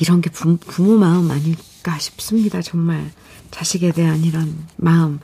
이런 0.00 0.20
게 0.20 0.30
부, 0.30 0.56
부모 0.56 0.96
마음 0.98 1.30
아닐까 1.30 1.98
싶습니다. 1.98 2.62
정말. 2.62 3.10
자식에 3.54 3.92
대한 3.92 4.24
이런 4.24 4.52
마음. 4.76 5.20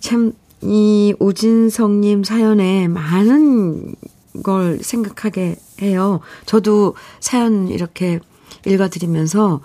참, 0.00 0.32
이 0.62 1.14
오진성님 1.20 2.24
사연에 2.24 2.88
많은 2.88 3.94
걸 4.42 4.78
생각하게 4.82 5.56
해요. 5.82 6.20
저도 6.46 6.96
사연 7.20 7.68
이렇게 7.68 8.20
읽어드리면서 8.66 9.60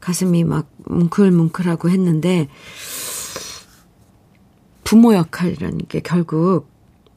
가슴이 0.00 0.42
막 0.42 0.68
뭉클뭉클하고 0.86 1.90
했는데, 1.90 2.48
부모 4.82 5.14
역할이라는 5.14 5.78
게 5.88 6.00
결국 6.00 6.68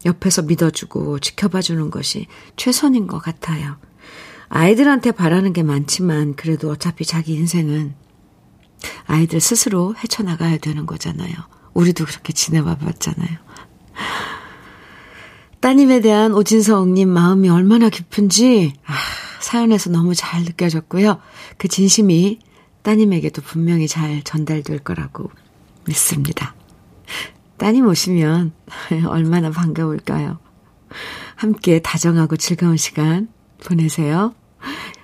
옆에서 0.05 0.43
믿어주고 0.43 1.17
지켜봐주는 1.17 1.89
것이 1.89 2.27
최선인 2.57 3.07
것 3.07 3.17
같아요. 3.17 3.77
아이들한테 4.49 5.11
바라는 5.11 5.51
게 5.51 5.63
많지만 5.63 6.35
그래도 6.35 6.69
어차피 6.69 7.05
자기 7.05 7.33
인생은 7.33 7.95
아이들 9.05 9.39
스스로 9.39 9.95
헤쳐나가야 9.95 10.57
되는 10.57 10.85
거잖아요. 10.85 11.33
우리도 11.73 12.05
그렇게 12.05 12.33
지내봐 12.33 12.77
봤잖아요. 12.77 13.37
따님에 15.59 16.01
대한 16.01 16.33
오진성님 16.33 17.09
마음이 17.09 17.49
얼마나 17.49 17.89
깊은지 17.89 18.73
아, 18.85 18.93
사연에서 19.39 19.89
너무 19.89 20.13
잘 20.13 20.43
느껴졌고요. 20.43 21.19
그 21.57 21.67
진심이 21.67 22.39
따님에게도 22.83 23.41
분명히 23.41 23.87
잘 23.87 24.21
전달될 24.23 24.79
거라고 24.79 25.29
믿습니다. 25.85 26.55
따님 27.57 27.87
오시면 27.87 28.53
얼마나 29.07 29.49
반가울까요? 29.51 30.39
함께 31.35 31.79
다정하고 31.79 32.37
즐거운 32.37 32.77
시간 32.77 33.29
보내세요. 33.63 34.33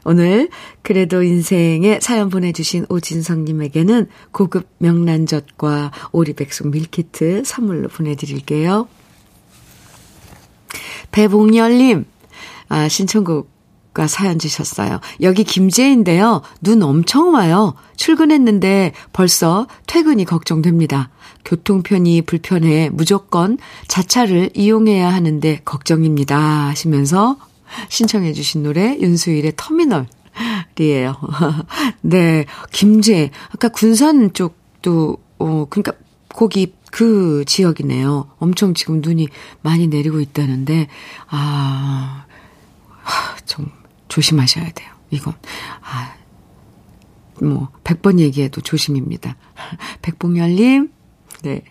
오늘 0.06 0.50
그래도 0.82 1.24
인생에 1.24 2.00
사연 2.02 2.30
보내주신 2.30 2.86
오진성님에게는 2.90 4.08
고급 4.32 4.68
명란젓과 4.80 5.92
오리백숙 6.12 6.70
밀키트 6.70 7.44
선물로 7.46 7.88
보내드릴게요. 7.90 8.88
배봉열님, 11.12 12.06
아, 12.70 12.88
신청곡과 12.88 14.08
사연 14.08 14.40
주셨어요. 14.40 15.00
여기 15.22 15.44
김제인데요. 15.44 16.42
눈 16.62 16.82
엄청 16.82 17.34
와요. 17.34 17.76
출근했는데 17.96 18.94
벌써 19.14 19.68
퇴근이 19.86 20.26
걱정됩니다. 20.26 21.12
교통편이 21.46 22.24
불편해 22.24 22.90
무조건 22.92 23.58
자차를 23.88 24.50
이용해야 24.56 25.14
하는데 25.14 25.62
걱정입니다. 25.64 26.38
하시면서 26.70 27.38
신청해 27.90 28.34
주신 28.34 28.64
노래 28.64 28.98
윤수일의 29.00 29.54
터미널이에요. 29.56 31.16
네. 32.02 32.46
김제. 32.72 33.32
아까 33.52 33.70
군산 33.70 34.34
쪽도 34.34 35.18
어 35.40 35.66
그러니까 35.70 35.94
거기 36.30 36.74
그 36.92 37.44
지역이네요. 37.46 38.30
엄청 38.38 38.74
지금 38.74 39.02
눈이 39.02 39.28
많이 39.62 39.88
내리고 39.88 40.20
있다는데 40.20 40.88
아, 41.28 42.26
좀 43.46 43.72
조심하셔야 44.10 44.72
돼요. 44.72 44.90
이건 45.10 45.34
아, 45.82 46.14
뭐 47.42 47.70
100번 47.84 48.20
얘기해도 48.20 48.62
조심입니다. 48.62 49.36
백봉열님 50.04 50.92
네. 51.44 51.64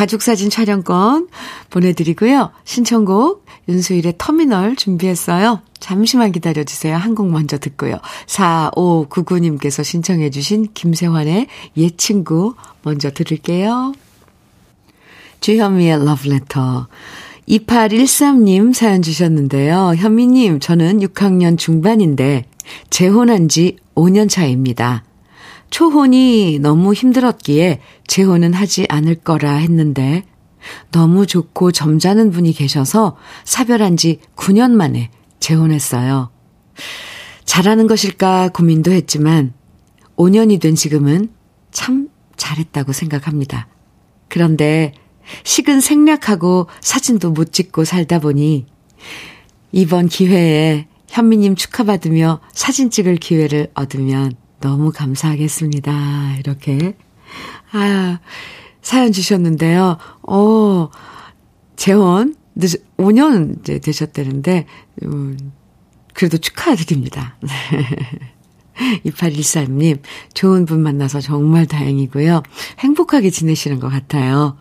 가족사진 0.00 0.48
촬영권 0.48 1.28
보내드리고요. 1.68 2.52
신청곡 2.64 3.44
윤수일의 3.68 4.14
터미널 4.16 4.74
준비했어요. 4.74 5.60
잠시만 5.78 6.32
기다려주세요. 6.32 6.96
한 6.96 7.14
곡 7.14 7.28
먼저 7.30 7.58
듣고요. 7.58 7.98
4599님께서 8.26 9.84
신청해주신 9.84 10.68
김세환의 10.72 11.48
옛 11.76 11.98
친구 11.98 12.54
먼저 12.82 13.10
들을게요. 13.10 13.92
주현미의 15.40 16.02
러브레터. 16.06 16.88
2813님 17.46 18.72
사연 18.72 19.02
주셨는데요. 19.02 19.96
현미님, 19.98 20.60
저는 20.60 21.00
6학년 21.00 21.58
중반인데 21.58 22.46
재혼한 22.88 23.50
지 23.50 23.76
5년 23.94 24.30
차입니다. 24.30 25.04
초혼이 25.70 26.58
너무 26.60 26.92
힘들었기에 26.92 27.80
재혼은 28.06 28.52
하지 28.52 28.86
않을 28.88 29.16
거라 29.16 29.54
했는데 29.54 30.24
너무 30.90 31.26
좋고 31.26 31.72
점잖은 31.72 32.30
분이 32.30 32.52
계셔서 32.52 33.16
사별한 33.44 33.96
지 33.96 34.20
9년 34.36 34.72
만에 34.72 35.10
재혼했어요. 35.38 36.30
잘하는 37.44 37.86
것일까 37.86 38.50
고민도 38.50 38.92
했지만 38.92 39.54
5년이 40.16 40.60
된 40.60 40.74
지금은 40.74 41.30
참 41.70 42.08
잘했다고 42.36 42.92
생각합니다. 42.92 43.68
그런데 44.28 44.92
식은 45.44 45.80
생략하고 45.80 46.66
사진도 46.80 47.30
못 47.30 47.52
찍고 47.52 47.84
살다 47.84 48.18
보니 48.18 48.66
이번 49.72 50.08
기회에 50.08 50.88
현미님 51.08 51.56
축하받으며 51.56 52.40
사진 52.52 52.90
찍을 52.90 53.16
기회를 53.16 53.68
얻으면 53.74 54.32
너무 54.60 54.92
감사하겠습니다. 54.92 56.36
이렇게. 56.38 56.96
아, 57.72 58.20
사연 58.82 59.12
주셨는데요. 59.12 59.98
어, 60.22 60.90
늦, 62.54 62.84
5년 62.96 63.60
이제 63.60 63.78
되셨다는데, 63.78 64.66
음, 65.04 65.52
그래도 66.14 66.38
축하드립니다. 66.38 67.36
2813님, 69.04 70.00
좋은 70.34 70.64
분 70.66 70.82
만나서 70.82 71.20
정말 71.20 71.66
다행이고요. 71.66 72.42
행복하게 72.78 73.30
지내시는 73.30 73.78
것 73.78 73.88
같아요. 73.88 74.56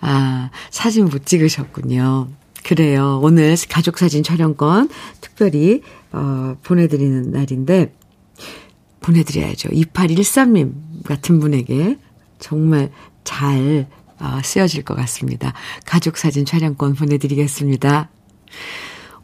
아, 0.00 0.50
사진 0.70 1.06
못 1.06 1.26
찍으셨군요. 1.26 2.28
그래요. 2.62 3.20
오늘 3.22 3.56
가족사진 3.68 4.22
촬영권 4.22 4.88
특별히, 5.20 5.82
어, 6.12 6.56
보내드리는 6.62 7.30
날인데, 7.30 7.92
보내드려야죠. 9.04 9.68
2813님 9.70 10.72
같은 11.04 11.38
분에게 11.40 11.98
정말 12.38 12.90
잘 13.22 13.86
어, 14.18 14.40
쓰여질 14.42 14.84
것 14.84 14.94
같습니다. 14.94 15.52
가족 15.84 16.16
사진 16.16 16.46
촬영권 16.46 16.94
보내드리겠습니다. 16.94 18.08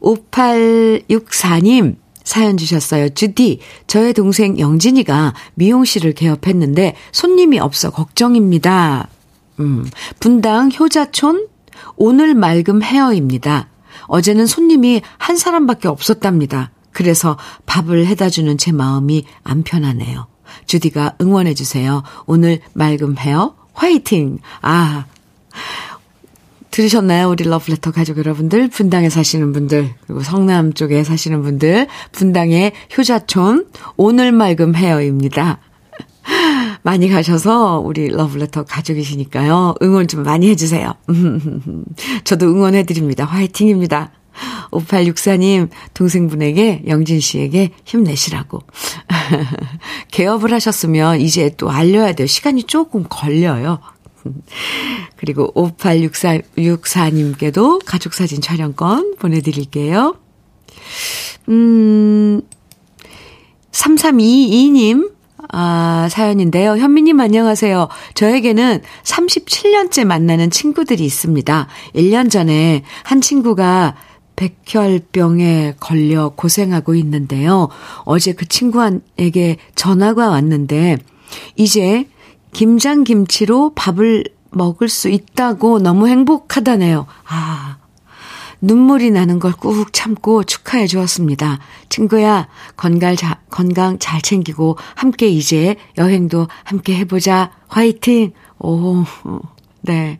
5864님, 0.01 1.95
사연 2.23 2.57
주셨어요. 2.57 3.09
주디, 3.09 3.59
저의 3.87 4.13
동생 4.13 4.59
영진이가 4.59 5.33
미용실을 5.55 6.13
개업했는데 6.13 6.95
손님이 7.11 7.59
없어 7.59 7.89
걱정입니다. 7.89 9.07
음, 9.59 9.89
분당 10.19 10.69
효자촌 10.71 11.47
오늘 11.95 12.35
맑음 12.35 12.83
헤어입니다. 12.83 13.69
어제는 14.07 14.45
손님이 14.45 15.01
한 15.17 15.37
사람밖에 15.37 15.87
없었답니다. 15.87 16.71
그래서 16.91 17.37
밥을 17.65 18.05
해다 18.07 18.29
주는 18.29 18.57
제 18.57 18.71
마음이 18.71 19.25
안 19.43 19.63
편하네요. 19.63 20.27
주디가 20.65 21.15
응원해 21.21 21.53
주세요. 21.53 22.03
오늘 22.25 22.59
맑음 22.73 23.17
헤어 23.17 23.55
화이팅! 23.73 24.39
아, 24.61 25.05
들으셨나요? 26.71 27.29
우리 27.29 27.43
러브레터 27.43 27.91
가족 27.91 28.17
여러분들, 28.17 28.69
분당에 28.69 29.09
사시는 29.09 29.51
분들, 29.53 29.93
그리고 30.05 30.21
성남 30.21 30.73
쪽에 30.73 31.03
사시는 31.03 31.41
분들, 31.43 31.87
분당의 32.13 32.71
효자촌, 32.97 33.67
오늘 33.97 34.31
맑음 34.31 34.75
헤어입니다. 34.75 35.59
많이 36.83 37.09
가셔서 37.09 37.79
우리 37.79 38.07
러브레터 38.07 38.63
가족이시니까요. 38.63 39.75
응원 39.81 40.07
좀 40.07 40.23
많이 40.23 40.49
해주세요. 40.49 40.93
저도 42.23 42.47
응원해드립니다. 42.47 43.25
화이팅입니다. 43.25 44.11
5864님, 44.71 45.69
동생분에게, 45.93 46.83
영진 46.87 47.19
씨에게 47.19 47.69
힘내시라고. 47.85 48.61
개업을 50.11 50.51
하셨으면 50.53 51.21
이제 51.21 51.53
또 51.57 51.69
알려야 51.69 52.13
돼요. 52.13 52.25
시간이 52.27 52.63
조금 52.63 53.05
걸려요. 53.09 53.79
그리고 55.17 55.51
5864님께도 55.53 57.83
가족사진 57.85 58.41
촬영권 58.41 59.17
보내드릴게요. 59.17 60.15
음, 61.49 62.41
3322님, 63.71 65.11
아, 65.53 66.07
사연인데요. 66.09 66.77
현미님 66.77 67.19
안녕하세요. 67.19 67.89
저에게는 68.13 68.81
37년째 69.03 70.05
만나는 70.05 70.49
친구들이 70.49 71.03
있습니다. 71.03 71.67
1년 71.95 72.31
전에 72.31 72.83
한 73.03 73.21
친구가 73.21 73.95
백혈병에 74.41 75.75
걸려 75.79 76.29
고생하고 76.29 76.95
있는데요. 76.95 77.69
어제 78.05 78.33
그 78.33 78.47
친구에게 78.47 79.57
전화가 79.75 80.29
왔는데, 80.29 80.97
이제 81.55 82.07
김장김치로 82.53 83.73
밥을 83.75 84.23
먹을 84.49 84.89
수 84.89 85.09
있다고 85.09 85.79
너무 85.79 86.07
행복하다네요. 86.07 87.05
아, 87.27 87.77
눈물이 88.61 89.11
나는 89.11 89.39
걸 89.39 89.53
꾹 89.53 89.93
참고 89.93 90.43
축하해 90.43 90.87
주었습니다. 90.87 91.59
친구야, 91.89 92.47
건강, 92.77 93.15
자, 93.15 93.39
건강 93.49 93.99
잘 93.99 94.21
챙기고 94.21 94.77
함께 94.95 95.27
이제 95.29 95.75
여행도 95.97 96.47
함께 96.63 96.95
해보자. 96.95 97.51
화이팅! 97.67 98.33
오, 98.59 99.03
네. 99.81 100.19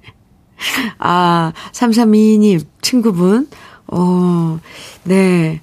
아, 1.00 1.54
3322님, 1.72 2.66
친구분, 2.82 3.48
어, 3.92 4.60
네. 5.04 5.62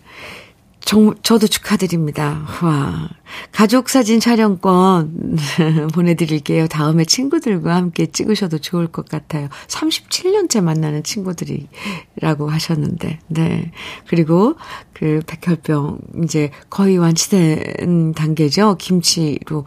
정, 0.81 1.15
저도 1.23 1.49
축하드립니다. 1.49 2.47
와. 2.63 3.11
가족 3.53 3.91
사진 3.91 4.21
촬영권 4.21 5.37
보내드릴게요. 5.93 6.67
다음에 6.67 7.05
친구들과 7.05 7.75
함께 7.75 8.07
찍으셔도 8.07 8.59
좋을 8.59 8.87
것 8.87 9.07
같아요. 9.07 9.49
37년째 9.67 10.63
만나는 10.63 11.03
친구들이라고 11.03 12.49
하셨는데, 12.49 13.19
네. 13.27 13.71
그리고 14.07 14.55
그 14.95 15.21
백혈병 15.27 15.99
이제 16.25 16.51
거의 16.71 16.97
완치된 16.97 18.13
단계죠. 18.15 18.77
김치로 18.79 19.67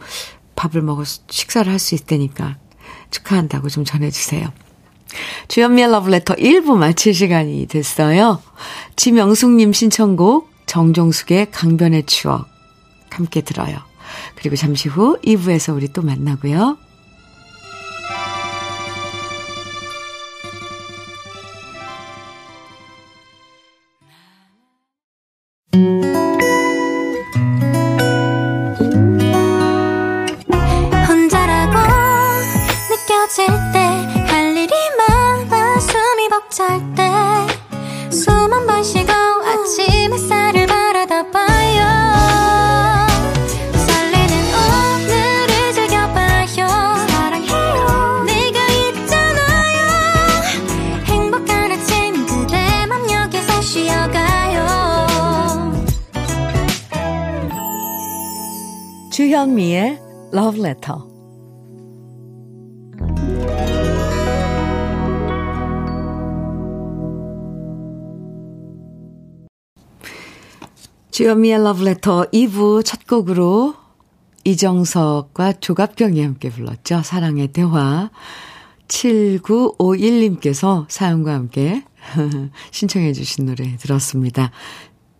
밥을 0.56 0.82
먹어 0.82 1.04
식사를 1.04 1.70
할 1.70 1.78
수 1.78 1.94
있다니까 1.94 2.58
축하한다고 3.10 3.68
좀 3.68 3.84
전해주세요. 3.84 4.48
주연미의 5.48 5.90
러브레터 5.90 6.34
1부 6.34 6.76
마칠 6.76 7.14
시간이 7.14 7.66
됐어요. 7.66 8.40
지명숙님 8.96 9.72
신청곡 9.72 10.50
정종숙의 10.66 11.50
강변의 11.50 12.06
추억 12.06 12.46
함께 13.10 13.42
들어요. 13.42 13.78
그리고 14.36 14.56
잠시 14.56 14.88
후 14.88 15.18
2부에서 15.24 15.74
우리 15.74 15.88
또 15.88 16.02
만나고요. 16.02 16.76
Love 60.34 60.60
Letter. 60.60 60.96
주현미의 71.10 71.54
Love 71.56 71.86
Letter 71.86 72.24
2부 72.32 72.82
첫 72.82 73.06
곡으로 73.06 73.74
이정석과 74.44 75.60
조갑경이 75.60 76.22
함께 76.22 76.48
불렀죠. 76.48 77.02
사랑의 77.02 77.48
대화. 77.48 78.10
7951님께서 78.88 80.86
사연과 80.88 81.34
함께 81.34 81.84
신청해 82.72 83.12
주신 83.12 83.44
노래 83.46 83.76
들었습니다. 83.76 84.50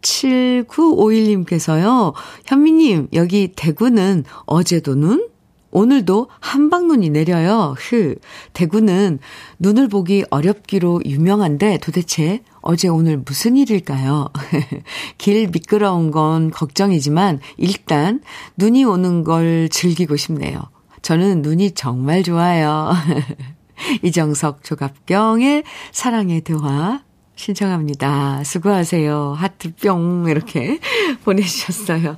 7951님께서요, 0.02 2.12
현미님, 2.44 3.08
여기 3.14 3.52
대구는 3.54 4.24
어제도 4.46 4.94
눈? 4.94 5.32
오늘도 5.72 6.28
한방눈이 6.38 7.10
내려요. 7.10 7.74
흐. 7.78 8.16
대구는 8.52 9.18
눈을 9.58 9.88
보기 9.88 10.24
어렵기로 10.30 11.00
유명한데 11.06 11.78
도대체 11.78 12.42
어제 12.60 12.88
오늘 12.88 13.16
무슨 13.16 13.56
일일까요? 13.56 14.28
길 15.16 15.48
미끄러운 15.48 16.10
건 16.10 16.50
걱정이지만 16.50 17.40
일단 17.56 18.20
눈이 18.58 18.84
오는 18.84 19.24
걸 19.24 19.70
즐기고 19.70 20.16
싶네요. 20.16 20.60
저는 21.00 21.40
눈이 21.40 21.70
정말 21.72 22.22
좋아요. 22.22 22.92
이정석 24.02 24.64
조갑경의 24.64 25.64
사랑의 25.90 26.42
대화 26.42 27.02
신청합니다. 27.42 28.44
수고하세요. 28.44 29.34
하트 29.36 29.74
뿅 29.74 30.26
이렇게 30.28 30.78
보내주셨어요. 31.24 32.16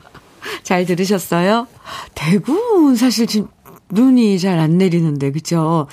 잘 0.63 0.85
들으셨어요? 0.85 1.67
대구 2.15 2.95
사실 2.95 3.27
지금 3.27 3.49
눈이 3.91 4.39
잘 4.39 4.59
안 4.59 4.77
내리는데 4.77 5.33
그죠? 5.33 5.87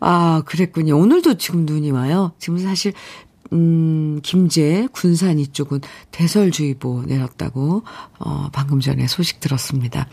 아 0.00 0.42
그랬군요. 0.46 0.96
오늘도 0.98 1.34
지금 1.34 1.66
눈이 1.66 1.90
와요. 1.90 2.32
지금 2.38 2.56
사실 2.58 2.94
음, 3.52 4.20
김제, 4.22 4.88
군산 4.92 5.38
이쪽은 5.38 5.82
대설주의보 6.10 7.02
내렸다고, 7.06 7.82
어, 8.18 8.48
방금 8.50 8.80
전에 8.80 9.06
소식 9.06 9.40
들었습니다. 9.40 10.08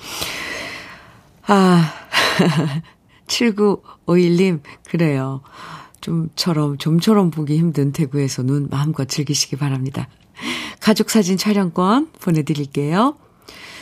아, 1.47 1.93
7951님, 3.27 4.59
그래요. 4.89 5.39
좀처럼, 6.01 6.77
좀처럼 6.77 7.31
보기 7.31 7.57
힘든 7.57 7.91
대구에서 7.91 8.43
눈 8.43 8.67
마음껏 8.69 9.07
즐기시기 9.07 9.55
바랍니다. 9.57 10.07
가족 10.79 11.09
사진 11.09 11.37
촬영권 11.37 12.11
보내드릴게요. 12.19 13.17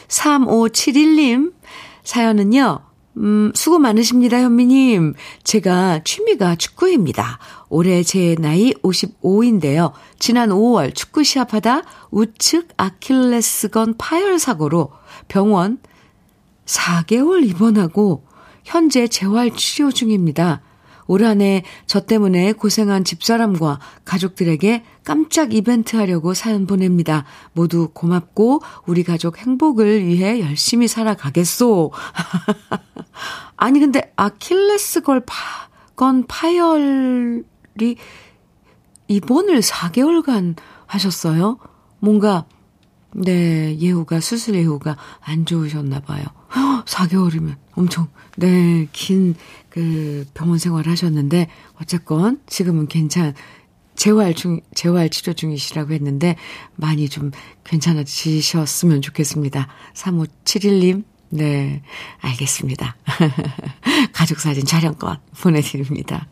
3571님 0.07 1.53
사연은요. 2.03 2.79
음, 3.17 3.51
수고 3.55 3.79
많으십니다, 3.79 4.39
현미님. 4.39 5.15
제가 5.43 6.01
취미가 6.03 6.55
축구입니다. 6.55 7.39
올해 7.67 8.03
제 8.03 8.35
나이 8.39 8.73
55인데요. 8.75 9.91
지난 10.19 10.49
5월 10.49 10.93
축구 10.93 11.23
시합하다 11.23 11.81
우측 12.11 12.69
아킬레스건 12.77 13.95
파열 13.97 14.37
사고로 14.37 14.91
병원 15.27 15.79
4개월 16.65 17.47
입원하고 17.47 18.23
현재 18.63 19.07
재활 19.07 19.51
치료 19.55 19.91
중입니다. 19.91 20.61
올 21.07 21.23
한 21.23 21.41
해 21.41 21.63
저 21.85 22.01
때문에 22.01 22.53
고생한 22.53 23.03
집사람과 23.03 23.79
가족들에게 24.05 24.83
깜짝 25.03 25.53
이벤트 25.53 25.95
하려고 25.95 26.33
사연 26.33 26.67
보냅니다. 26.67 27.25
모두 27.53 27.89
고맙고 27.93 28.61
우리 28.85 29.03
가족 29.03 29.37
행복을 29.37 30.05
위해 30.05 30.41
열심히 30.41 30.87
살아가겠소. 30.87 31.91
아니 33.55 33.79
근데 33.79 34.11
아킬레스 34.15 35.01
걸 35.01 35.21
파, 35.25 35.35
건 35.95 36.25
파열이 36.27 37.43
입원을 39.07 39.61
4개월간 39.61 40.55
하셨어요? 40.85 41.57
뭔가 41.99 42.45
네, 43.13 43.77
예후가, 43.79 44.19
수술 44.19 44.55
예후가 44.55 44.97
안 45.21 45.45
좋으셨나 45.45 46.01
봐요. 46.01 46.23
4개월이면 46.85 47.55
엄청, 47.77 48.07
네, 48.35 48.87
긴, 48.91 49.35
그, 49.69 50.25
병원 50.33 50.57
생활 50.57 50.87
하셨는데, 50.87 51.47
어쨌건, 51.79 52.41
지금은 52.47 52.87
괜찮, 52.87 53.35
재활 53.95 54.33
중, 54.33 54.61
재활 54.73 55.09
치료 55.09 55.33
중이시라고 55.33 55.93
했는데, 55.93 56.35
많이 56.75 57.07
좀 57.07 57.31
괜찮아지셨으면 57.63 59.03
좋겠습니다. 59.03 59.67
3571님, 59.93 61.03
네, 61.29 61.83
알겠습니다. 62.19 62.95
가족사진 64.11 64.65
촬영권 64.65 65.17
보내드립니다. 65.39 66.27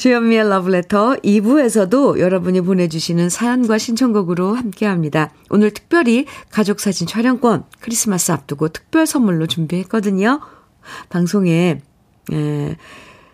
주현미의 0.00 0.48
러브레터 0.48 1.16
2부에서도 1.16 2.20
여러분이 2.20 2.62
보내주시는 2.62 3.28
사연과 3.28 3.76
신청곡으로 3.76 4.54
함께합니다. 4.54 5.30
오늘 5.50 5.72
특별히 5.72 6.24
가족사진 6.50 7.06
촬영권 7.06 7.64
크리스마스 7.80 8.32
앞두고 8.32 8.70
특별 8.70 9.06
선물로 9.06 9.46
준비했거든요. 9.46 10.40
방송에 11.10 11.82
에, 12.32 12.76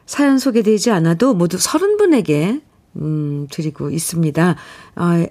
사연 0.07 0.41
소개되지 0.41 0.91
않아도 0.91 1.35
모두 1.35 1.57
30분에게 1.57 2.61
음, 2.97 3.47
드리고 3.49 3.91
있습니다. 3.91 4.57
어, 4.97 5.27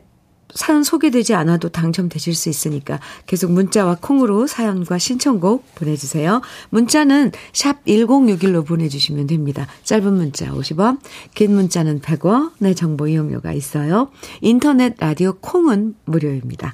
사연 0.55 0.83
소개되지 0.83 1.35
않아도 1.35 1.69
당첨되실 1.69 2.33
수 2.33 2.49
있으니까 2.49 2.99
계속 3.27 3.51
문자와 3.51 3.97
콩으로 4.01 4.47
사연과 4.47 4.97
신청곡 4.97 5.75
보내주세요. 5.75 6.41
문자는 6.69 7.31
샵 7.53 7.83
1061로 7.85 8.65
보내주시면 8.65 9.27
됩니다. 9.27 9.67
짧은 9.83 10.13
문자 10.13 10.49
50원, 10.51 10.99
긴 11.35 11.53
문자는 11.53 11.99
100원, 11.99 12.51
내 12.59 12.73
정보 12.73 13.07
이용료가 13.07 13.51
있어요. 13.51 14.09
인터넷 14.41 14.95
라디오 14.97 15.33
콩은 15.33 15.95
무료입니다. 16.05 16.73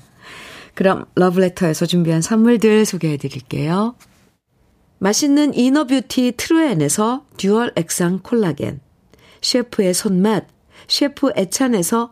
그럼 0.75 1.05
러브레터에서 1.15 1.85
준비한 1.85 2.21
선물들 2.21 2.85
소개해 2.85 3.17
드릴게요. 3.17 3.95
맛있는 4.99 5.55
inner 5.55 5.91
beauty 5.91 6.33
트루엔에서 6.37 7.25
dual 7.37 7.71
액상 7.75 8.19
콜라겐, 8.21 8.79
셰프의 9.41 9.95
손맛, 9.95 10.45
셰프 10.87 11.31
애찬에서 11.35 12.11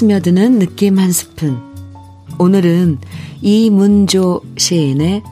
스며드는 0.00 0.58
느낌 0.58 0.98
한 0.98 1.12
스푼. 1.12 1.60
오늘은 2.38 3.00
이문조 3.42 4.40
시인의 4.56 5.22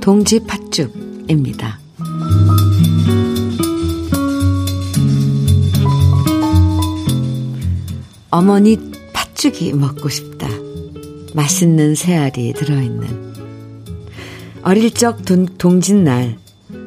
동지 0.00 0.38
팥죽입니다. 0.38 1.80
어머니 8.30 8.78
팥죽이 9.12 9.72
먹고 9.72 10.08
싶다. 10.08 10.46
맛있는 11.34 11.96
새알이 11.96 12.52
들어있는. 12.52 13.34
어릴 14.62 14.92
적 14.92 15.24
동, 15.24 15.46
동짓날, 15.58 16.38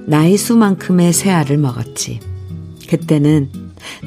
나이 0.05 0.37
수만큼의 0.37 1.11
새알을 1.11 1.57
먹었지. 1.57 2.21
그때는 2.87 3.49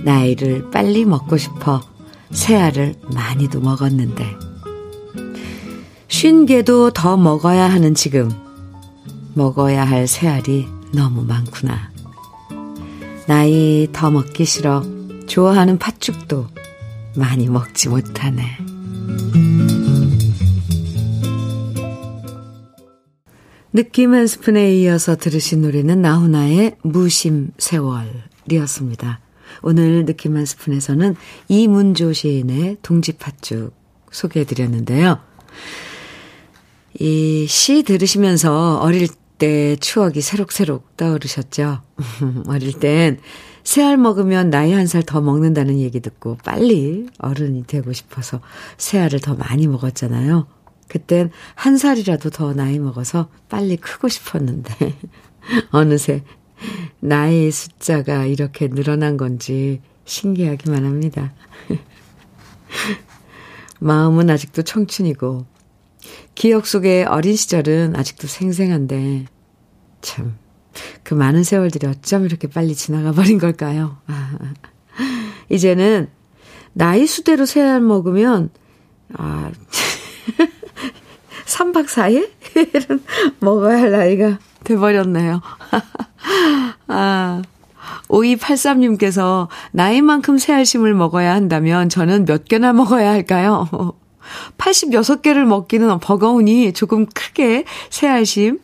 나이를 0.04 0.70
빨리 0.70 1.04
먹고 1.04 1.36
싶어 1.36 1.89
새알을 2.30 2.94
많이도 3.12 3.60
먹었는데. 3.60 4.24
쉰 6.08 6.46
개도 6.46 6.90
더 6.90 7.16
먹어야 7.16 7.68
하는 7.68 7.94
지금, 7.94 8.30
먹어야 9.34 9.84
할 9.84 10.06
새알이 10.06 10.66
너무 10.92 11.24
많구나. 11.24 11.90
나이 13.26 13.88
더 13.92 14.10
먹기 14.10 14.44
싫어 14.44 14.82
좋아하는 15.26 15.78
팥죽도 15.78 16.48
많이 17.16 17.48
먹지 17.48 17.88
못하네. 17.88 18.42
느낌 23.72 24.14
한 24.14 24.26
스푼에 24.26 24.74
이어서 24.80 25.14
들으신 25.14 25.62
노래는 25.62 26.02
나훈아의 26.02 26.76
무심 26.82 27.52
세월이었습니다. 27.58 29.20
오늘 29.62 30.04
느낌 30.04 30.36
한 30.36 30.44
스푼에서는 30.44 31.16
이문조 31.48 32.12
시인의 32.12 32.78
동지팥죽 32.82 33.72
소개해드렸는데요. 34.10 35.20
이 36.98 37.46
시 37.48 37.82
들으시면서 37.82 38.78
어릴 38.80 39.08
때 39.38 39.76
추억이 39.76 40.20
새록새록 40.20 40.96
떠오르셨죠? 40.96 41.82
어릴 42.48 42.72
땐 42.78 43.18
새 43.62 43.82
알 43.84 43.96
먹으면 43.98 44.50
나이 44.50 44.72
한 44.72 44.86
살 44.86 45.02
더 45.02 45.20
먹는다는 45.20 45.78
얘기 45.80 46.00
듣고 46.00 46.38
빨리 46.44 47.06
어른이 47.18 47.66
되고 47.66 47.92
싶어서 47.92 48.40
새 48.78 48.98
알을 48.98 49.20
더 49.20 49.34
많이 49.34 49.66
먹었잖아요. 49.66 50.46
그땐 50.88 51.30
한 51.54 51.76
살이라도 51.76 52.30
더 52.30 52.52
나이 52.54 52.78
먹어서 52.78 53.28
빨리 53.48 53.76
크고 53.76 54.08
싶었는데, 54.08 54.96
어느새 55.70 56.24
나이의 57.00 57.50
숫자가 57.50 58.26
이렇게 58.26 58.68
늘어난 58.68 59.16
건지 59.16 59.80
신기하기만 60.04 60.84
합니다. 60.84 61.32
마음은 63.80 64.28
아직도 64.28 64.62
청춘이고, 64.62 65.46
기억 66.34 66.66
속의 66.66 67.04
어린 67.04 67.36
시절은 67.36 67.96
아직도 67.96 68.26
생생한데, 68.26 69.26
참, 70.02 70.36
그 71.02 71.14
많은 71.14 71.42
세월들이 71.42 71.86
어쩜 71.86 72.24
이렇게 72.24 72.48
빨리 72.48 72.74
지나가 72.74 73.12
버린 73.12 73.38
걸까요? 73.38 73.98
이제는 75.48 76.08
나이 76.72 77.06
수대로 77.06 77.46
새알 77.46 77.80
먹으면, 77.80 78.50
아, 79.14 79.50
3박 81.46 81.86
4일은 81.86 83.02
먹어야 83.40 83.78
할 83.78 83.90
나이가 83.90 84.38
돼버렸네요. 84.64 85.40
아, 86.88 87.42
5283님께서 88.08 89.48
나이만큼 89.72 90.38
새알심을 90.38 90.94
먹어야 90.94 91.34
한다면 91.34 91.88
저는 91.88 92.24
몇 92.24 92.44
개나 92.46 92.72
먹어야 92.72 93.10
할까요? 93.10 93.68
86개를 94.58 95.44
먹기는 95.44 95.98
버거우니 95.98 96.72
조금 96.72 97.06
크게 97.06 97.64
새알심 97.90 98.60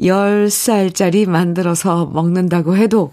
10살짜리 0.00 1.28
만들어서 1.28 2.06
먹는다고 2.06 2.76
해도 2.76 3.12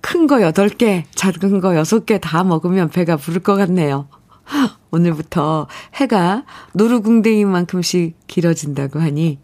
큰 0.00 0.26
거 0.26 0.36
8개, 0.36 1.04
작은 1.14 1.60
거 1.60 1.70
6개 1.70 2.20
다 2.20 2.44
먹으면 2.44 2.88
배가 2.90 3.16
부를 3.16 3.40
것 3.40 3.56
같네요. 3.56 4.08
오늘부터 4.90 5.68
해가 5.94 6.44
노루궁뎅이만큼씩 6.74 8.16
길어진다고 8.26 9.00
하니 9.00 9.38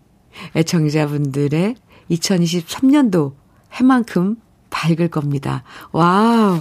애청자분들의 0.57 1.77
2023년도 2.11 3.35
해만큼 3.77 4.37
밝을 4.71 5.09
겁니다. 5.09 5.62
wow. 5.93 6.61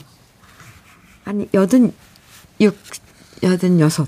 아니, 1.26 1.50
여든, 1.54 1.94
육, 2.62 2.78
여든 3.44 3.80
여섯 3.80 4.08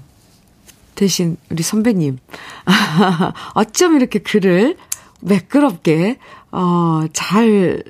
되신 0.96 1.38
우리 1.50 1.64
선배님. 1.64 2.18
어쩜 3.54 3.96
이렇게 3.96 4.20
글을 4.20 4.78
매끄럽게, 5.22 6.20
어, 6.52 7.02
잘 7.14 7.84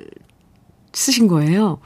쓰신 0.92 1.28
거예요. 1.28 1.78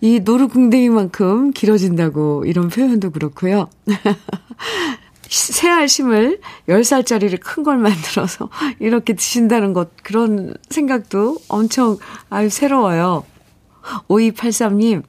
이 0.00 0.20
노루궁뎅이만큼 0.20 1.52
길어진다고 1.52 2.44
이런 2.46 2.68
표현도 2.68 3.10
그렇고요. 3.10 3.68
새알 5.28 5.88
심을 5.88 6.40
10살짜리를 6.68 7.40
큰 7.40 7.64
걸 7.64 7.78
만들어서 7.78 8.48
이렇게 8.78 9.14
드신다는 9.14 9.72
것, 9.72 9.90
그런 10.02 10.54
생각도 10.70 11.38
엄청, 11.48 11.98
아유, 12.30 12.48
새로워요. 12.48 13.24
5283님, 14.08 15.02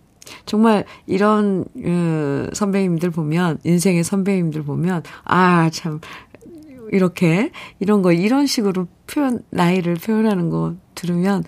정말 0.45 0.86
이런, 1.06 1.65
그, 1.73 2.49
선배님들 2.53 3.12
보면, 3.12 3.60
인생의 3.63 4.03
선배님들 4.03 4.63
보면, 4.63 5.03
아, 5.23 5.69
참, 5.71 5.99
이렇게, 6.91 7.51
이런 7.80 8.01
거, 8.01 8.12
이런 8.12 8.45
식으로 8.47 8.88
표현, 9.08 9.41
나이를 9.51 9.95
표현하는 9.95 10.49
거 10.49 10.75
들으면, 10.95 11.43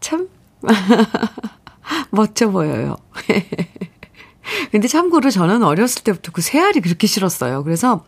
참, 0.00 0.28
멋져 2.10 2.50
보여요. 2.50 2.96
근데 4.70 4.88
참고로 4.88 5.30
저는 5.30 5.62
어렸을 5.62 6.02
때부터 6.02 6.32
그 6.32 6.40
새알이 6.42 6.80
그렇게 6.80 7.06
싫었어요. 7.06 7.64
그래서 7.64 8.04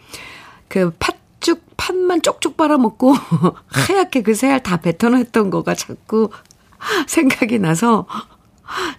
그 0.68 0.92
팥죽, 0.98 1.62
팥만 1.76 2.22
쪽쪽 2.22 2.56
빨아먹고 2.56 3.14
하얗게 3.66 4.22
그 4.22 4.34
새알 4.34 4.62
다 4.62 4.78
뱉어냈던 4.78 5.50
거가 5.50 5.74
자꾸 5.74 6.30
생각이 7.06 7.58
나서 7.58 8.06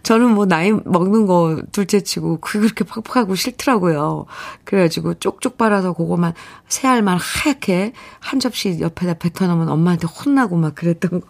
저는 0.03 0.31
뭐 0.31 0.45
나이 0.45 0.71
먹는 0.71 1.25
거 1.25 1.61
둘째 1.71 2.01
치고 2.01 2.39
그렇게 2.39 2.83
팍팍하고 2.83 3.35
싫더라고요. 3.35 4.25
그래가지고 4.63 5.15
쪽쪽 5.15 5.57
빨아서 5.57 5.93
그거만 5.93 6.33
새알만 6.67 7.17
하얗게 7.19 7.93
한 8.19 8.39
접시 8.39 8.79
옆에다 8.79 9.15
뱉어놓으면 9.15 9.69
엄마한테 9.69 10.07
혼나고 10.07 10.55
막 10.55 10.75
그랬던 10.75 11.21
거. 11.21 11.27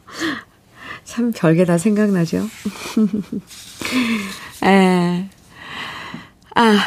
참 1.06 1.32
별게 1.32 1.65
다 1.65 1.78
생각나죠. 1.78 2.46
에. 4.65 5.30
아, 6.56 6.78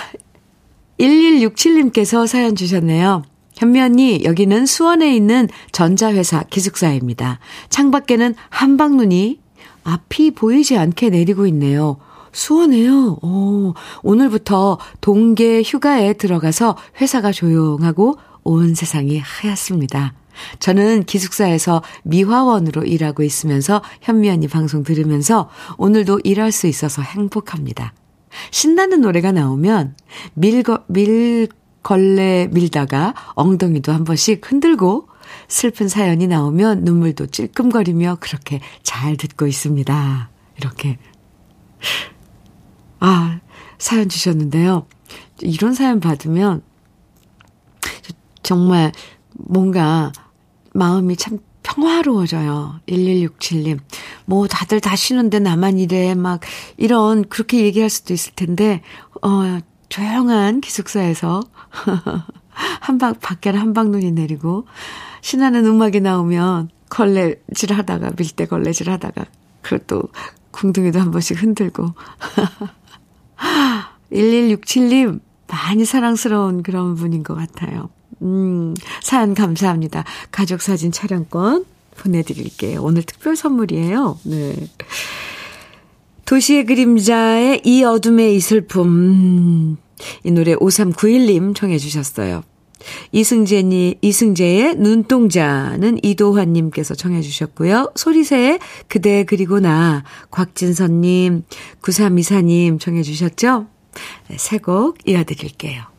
1167님께서 0.99 2.27
사연 2.27 2.57
주셨네요. 2.57 3.23
현미 3.55 3.81
언니, 3.81 4.25
여기는 4.25 4.67
수원에 4.67 5.15
있는 5.15 5.49
전자회사 5.73 6.45
기숙사입니다. 6.45 7.39
창밖에는 7.69 8.35
한방눈이 8.49 9.41
앞이 9.85 10.31
보이지 10.33 10.79
않게 10.79 11.11
내리고 11.11 11.47
있네요. 11.49 11.99
수원에요. 12.33 13.19
오, 13.23 13.75
오늘부터 14.03 14.79
동계 15.01 15.63
휴가에 15.63 16.15
들어가서 16.15 16.77
회사가 17.01 17.33
조용하고 17.33 18.17
온 18.45 18.75
세상이 18.75 19.19
하얗습니다. 19.19 20.15
저는 20.61 21.03
기숙사에서 21.05 21.83
미화원으로 22.05 22.85
일하고 22.85 23.23
있으면서 23.23 23.83
현미 24.01 24.31
언니 24.31 24.47
방송 24.47 24.83
들으면서 24.83 25.51
오늘도 25.77 26.21
일할 26.25 26.53
수 26.53 26.69
있어서 26.69 27.03
행복합니다. 27.03 27.93
신나는 28.51 29.01
노래가 29.01 29.33
나오면 29.33 29.97
밀거, 30.35 30.85
밀걸레 30.89 32.49
밀다가 32.53 33.15
엉덩이도 33.35 33.93
한 33.93 34.05
번씩 34.05 34.51
흔들고 34.51 35.09
슬픈 35.49 35.89
사연이 35.89 36.27
나오면 36.27 36.85
눈물도 36.85 37.27
찔끔거리며 37.27 38.19
그렇게 38.21 38.61
잘 38.83 39.17
듣고 39.17 39.47
있습니다. 39.47 40.31
이렇게. 40.57 40.99
아, 43.01 43.41
사연 43.79 44.09
주셨는데요. 44.09 44.87
이런 45.41 45.75
사연 45.75 46.01
받으면 46.01 46.63
정말 48.43 48.93
뭔가 49.33 50.13
마음이 50.73 51.17
참 51.17 51.39
평화로워져요. 51.69 52.81
1167님. 52.89 53.79
뭐 54.25 54.47
다들 54.47 54.81
다 54.81 54.97
쉬는데 54.97 55.39
나만 55.39 55.79
이래. 55.79 56.15
막 56.15 56.41
이런 56.77 57.29
그렇게 57.29 57.61
얘기할 57.65 57.91
수도 57.91 58.15
있을 58.15 58.33
텐데 58.35 58.83
어 59.23 59.61
조용한 59.89 60.61
기숙사에서 60.61 61.43
한방 62.81 63.15
밖에는 63.21 63.61
한방눈이 63.61 64.13
내리고 64.13 64.67
신나는 65.21 65.67
음악이 65.67 66.01
나오면 66.01 66.71
걸레질 66.89 67.73
하다가 67.73 68.13
밀대 68.17 68.47
걸레질 68.47 68.91
하다가 68.91 69.27
그것도 69.63 70.05
궁둥이도 70.51 70.99
한 70.99 71.11
번씩 71.11 71.43
흔들고 71.43 71.93
1167님 74.11 75.21
많이 75.47 75.85
사랑스러운 75.85 76.63
그런 76.63 76.95
분인 76.95 77.23
것 77.23 77.35
같아요. 77.35 77.91
음, 78.23 78.75
사연 79.03 79.35
감사합니다. 79.35 80.05
가족 80.31 80.63
사진 80.63 80.93
촬영권 80.93 81.65
보내드릴게요. 81.97 82.83
오늘 82.83 83.03
특별 83.03 83.37
선물이에요. 83.37 84.19
네. 84.25 84.55
도시의 86.25 86.67
그림자의 86.67 87.63
이 87.65 87.83
어둠의 87.85 88.37
이 88.37 88.41
슬픔. 88.41 88.87
음, 88.87 89.77
이 90.25 90.31
노래 90.31 90.55
5391님 90.55 91.55
청해 91.55 91.79
주셨어요. 91.79 92.43
이승재니, 93.13 93.97
이승재의 94.01 94.77
눈동자는 94.77 95.99
이도환님께서 96.03 96.95
청해 96.95 97.23
주셨고요. 97.23 97.93
소리새의 97.97 98.61
그대 98.87 99.25
그리고 99.25 99.59
나, 99.59 100.05
곽진선님, 100.31 101.45
9324님 101.83 102.79
청해 102.79 103.03
주셨죠? 103.03 103.67
네, 104.29 104.37
새곡 104.39 105.09
이어드릴게요. 105.09 105.98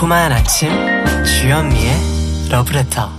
달콤한 0.00 0.32
아침 0.32 0.70
주현미의 1.26 2.48
러브레터 2.50 3.10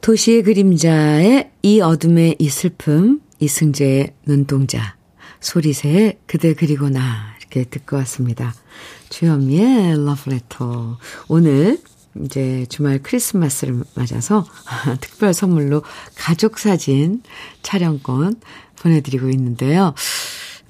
도시의 0.00 0.42
그림자의 0.42 1.52
이 1.62 1.80
어둠의 1.80 2.36
이 2.40 2.48
슬픔 2.48 3.20
이승재의 3.38 4.14
눈동자, 4.26 4.96
소리새의 5.38 6.18
그대 6.26 6.54
그리고 6.54 6.88
나 6.88 7.36
이렇게 7.38 7.62
듣고 7.70 7.94
왔습니다. 7.98 8.52
주현미의 9.10 10.04
러브레터. 10.04 10.98
오늘 11.28 11.78
이제 12.24 12.66
주말 12.68 12.98
크리스마스를 13.00 13.84
맞아서 13.94 14.44
특별 15.00 15.32
선물로 15.32 15.84
가족 16.16 16.58
사진 16.58 17.22
촬영권 17.62 18.40
보내드리고 18.80 19.28
있는데요. 19.30 19.94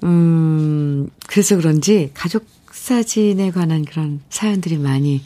음, 0.03 1.09
그래서 1.27 1.55
그런지 1.55 2.11
가족 2.13 2.45
사진에 2.89 3.51
관한 3.51 3.85
그런 3.85 4.19
사연들이 4.29 4.79
많이 4.79 5.21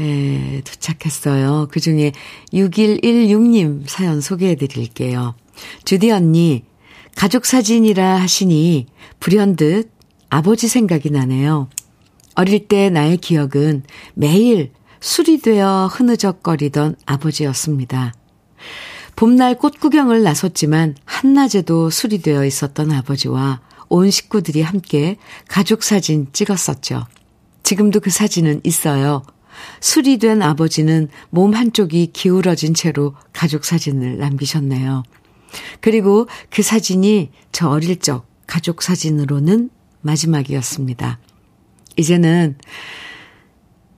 에, 0.00 0.60
도착했어요. 0.62 1.68
그 1.70 1.78
중에 1.78 2.10
6116님 2.52 3.84
사연 3.86 4.20
소개해 4.20 4.56
드릴게요. 4.56 5.36
주디 5.84 6.10
언니, 6.10 6.64
가족 7.14 7.46
사진이라 7.46 8.20
하시니 8.20 8.86
불현듯 9.20 9.88
아버지 10.30 10.66
생각이 10.66 11.10
나네요. 11.10 11.68
어릴 12.34 12.66
때 12.66 12.90
나의 12.90 13.18
기억은 13.18 13.84
매일 14.14 14.72
술이 14.98 15.38
되어 15.42 15.86
흐느적거리던 15.86 16.96
아버지였습니다. 17.06 18.14
봄날 19.14 19.54
꽃 19.54 19.78
구경을 19.78 20.24
나섰지만 20.24 20.96
한낮에도 21.04 21.88
술이 21.88 22.20
되어 22.20 22.44
있었던 22.44 22.90
아버지와 22.90 23.60
온 23.88 24.10
식구들이 24.10 24.62
함께 24.62 25.16
가족 25.48 25.82
사진 25.82 26.28
찍었었죠. 26.32 27.06
지금도 27.62 28.00
그 28.00 28.10
사진은 28.10 28.60
있어요. 28.64 29.22
술이 29.80 30.18
된 30.18 30.42
아버지는 30.42 31.08
몸 31.30 31.54
한쪽이 31.54 32.10
기울어진 32.12 32.74
채로 32.74 33.14
가족 33.32 33.64
사진을 33.64 34.18
남기셨네요. 34.18 35.02
그리고 35.80 36.26
그 36.50 36.62
사진이 36.62 37.30
저 37.52 37.68
어릴 37.68 37.98
적 37.98 38.26
가족 38.46 38.82
사진으로는 38.82 39.70
마지막이었습니다. 40.02 41.18
이제는 41.96 42.58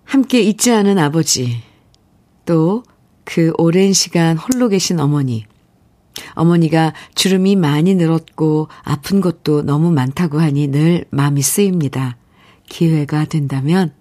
함께 0.05 0.41
있지 0.41 0.71
않은 0.71 0.99
아버지, 0.99 1.63
또 2.47 2.83
그 3.29 3.53
오랜 3.59 3.93
시간 3.93 4.39
홀로 4.39 4.71
계신 4.71 4.99
어머니, 5.01 5.45
어머니가 6.35 6.93
주름이 7.15 7.57
많이 7.57 7.95
늘었고 7.95 8.69
아픈 8.83 9.21
것도 9.21 9.63
너무 9.63 9.91
많다고 9.91 10.41
하니 10.41 10.69
늘 10.69 11.05
마음이 11.11 11.43
쓰입니다. 11.43 12.17
기회가 12.69 13.25
된다면 13.25 13.93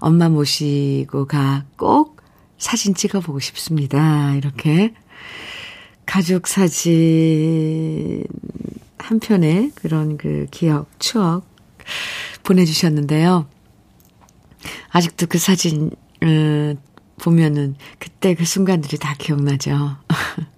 엄마 0.00 0.28
모시고 0.28 1.26
가 1.26 1.64
꼭 1.76 2.16
사진 2.58 2.94
찍어보고 2.94 3.40
싶습니다. 3.40 4.34
이렇게 4.34 4.94
가족 6.04 6.46
사진 6.46 8.24
한 8.98 9.20
편의 9.20 9.72
그런 9.74 10.16
그 10.16 10.46
기억, 10.50 10.88
추억 10.98 11.46
보내주셨는데요. 12.42 13.46
아직도 14.90 15.26
그 15.26 15.38
사진, 15.38 15.90
을 16.22 16.76
보면은 17.18 17.76
그때 17.98 18.34
그 18.34 18.44
순간들이 18.44 18.98
다 18.98 19.14
기억나죠. 19.18 19.96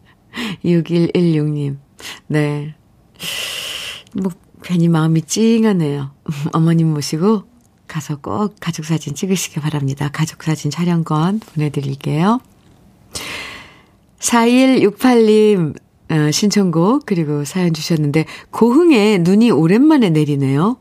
6116님. 0.64 1.76
네. 2.28 2.74
뭐, 4.14 4.32
괜히 4.62 4.88
마음이 4.88 5.22
찡하네요. 5.22 6.10
어머님 6.52 6.92
모시고 6.92 7.44
가서 7.86 8.16
꼭 8.16 8.54
가족 8.60 8.84
사진 8.84 9.14
찍으시기 9.14 9.60
바랍니다. 9.60 10.10
가족 10.12 10.42
사진 10.42 10.70
촬영권 10.70 11.40
보내드릴게요. 11.40 12.40
4168님, 14.20 15.78
어, 16.10 16.30
신청곡, 16.30 17.06
그리고 17.06 17.44
사연 17.44 17.72
주셨는데, 17.72 18.26
고흥에 18.50 19.18
눈이 19.18 19.50
오랜만에 19.50 20.10
내리네요. 20.10 20.78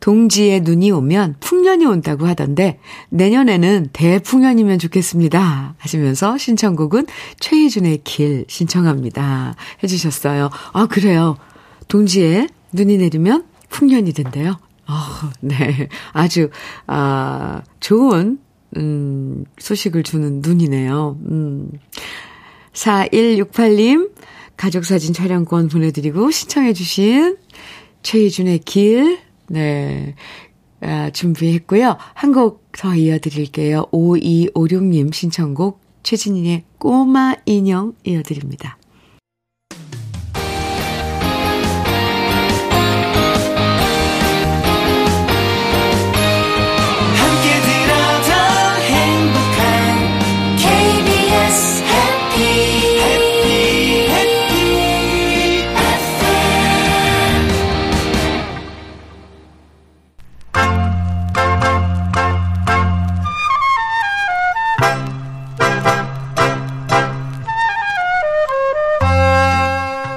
동지에 0.00 0.60
눈이 0.60 0.90
오면 0.90 1.36
풍년이 1.40 1.84
온다고 1.86 2.26
하던데 2.26 2.78
내년에는 3.10 3.90
대풍년이면 3.92 4.78
좋겠습니다. 4.78 5.74
하시면서 5.78 6.38
신청곡은 6.38 7.06
최희준의 7.40 8.00
길 8.04 8.44
신청합니다. 8.48 9.56
해주셨어요. 9.82 10.50
아, 10.72 10.86
그래요. 10.86 11.36
동지에 11.88 12.48
눈이 12.72 12.98
내리면 12.98 13.44
풍년이 13.68 14.12
된대요. 14.12 14.58
아, 14.86 15.32
네. 15.40 15.88
아주, 16.12 16.50
아, 16.86 17.62
좋은, 17.80 18.38
음, 18.76 19.44
소식을 19.58 20.02
주는 20.02 20.40
눈이네요. 20.40 21.18
음. 21.30 21.70
4168님, 22.72 24.12
가족사진 24.56 25.12
촬영권 25.12 25.68
보내드리고 25.68 26.30
신청해주신 26.30 27.36
최희준의 28.02 28.60
길, 28.60 29.18
네. 29.48 30.14
아, 30.80 31.10
준비했고요. 31.10 31.96
한 32.14 32.32
곡 32.32 32.66
더 32.76 32.94
이어드릴게요. 32.94 33.86
5256님 33.92 35.12
신청곡 35.12 35.80
최진희의 36.02 36.64
꼬마 36.78 37.34
인형 37.46 37.94
이어드립니다. 38.04 38.76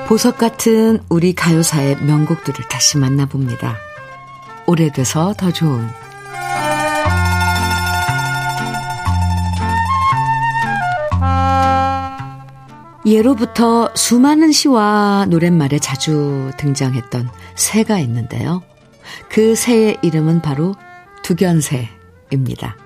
보석 0.10 0.40
같은 0.40 0.98
우리 1.08 1.34
가요사의 1.34 1.98
명곡들을 1.98 2.68
다시 2.68 2.98
만나봅니다. 2.98 3.78
오래돼서 4.66 5.36
더 5.38 5.52
좋은 5.52 5.88
예로부터 13.06 13.92
수많은 13.94 14.52
시와 14.52 15.28
노랫말에 15.30 15.78
자주 15.78 16.50
등장했던 16.58 17.30
새가 17.54 18.00
있는데요. 18.00 18.64
그 19.30 19.54
새의 19.54 20.00
이름은 20.02 20.42
바로 20.42 20.74
두견새입니다. 21.22 22.78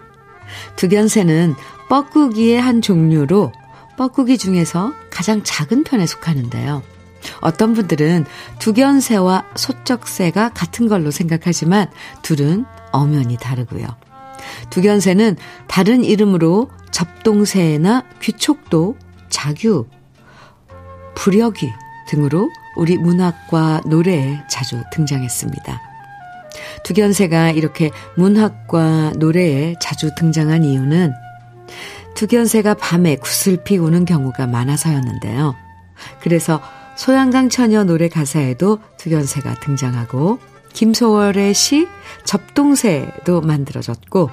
두견새는 0.75 1.55
뻐꾸기의 1.87 2.59
한 2.59 2.81
종류로 2.81 3.53
뻐꾸기 3.95 4.37
중에서 4.37 4.91
가장 5.09 5.41
작은 5.41 5.85
편에 5.85 6.05
속하는데요. 6.05 6.92
어떤 7.41 7.73
분들은 7.73 8.25
두견새와 8.59 9.45
소쩍새가 9.55 10.49
같은 10.49 10.87
걸로 10.87 11.11
생각하지만 11.11 11.87
둘은 12.21 12.65
엄연히 12.91 13.37
다르고요. 13.37 13.87
두견새는 14.69 15.37
다른 15.67 16.03
이름으로 16.03 16.69
접동새나 16.91 18.03
귀촉도, 18.21 18.97
자규, 19.29 19.87
부력이 21.15 21.71
등으로 22.09 22.49
우리 22.75 22.97
문학과 22.97 23.81
노래에 23.85 24.41
자주 24.49 24.83
등장했습니다. 24.91 25.81
두견새가 26.83 27.51
이렇게 27.51 27.91
문학과 28.15 29.13
노래에 29.17 29.75
자주 29.81 30.11
등장한 30.15 30.63
이유는 30.63 31.13
두견새가 32.15 32.75
밤에 32.75 33.15
구슬피 33.15 33.77
우는 33.77 34.05
경우가 34.05 34.47
많아서였는데요. 34.47 35.55
그래서 36.21 36.61
소양강 36.95 37.49
처녀 37.49 37.83
노래 37.83 38.07
가사에도 38.07 38.79
두견새가 38.97 39.55
등장하고 39.55 40.39
김소월의 40.73 41.53
시 41.53 41.87
접동새도 42.23 43.41
만들어졌고 43.41 44.29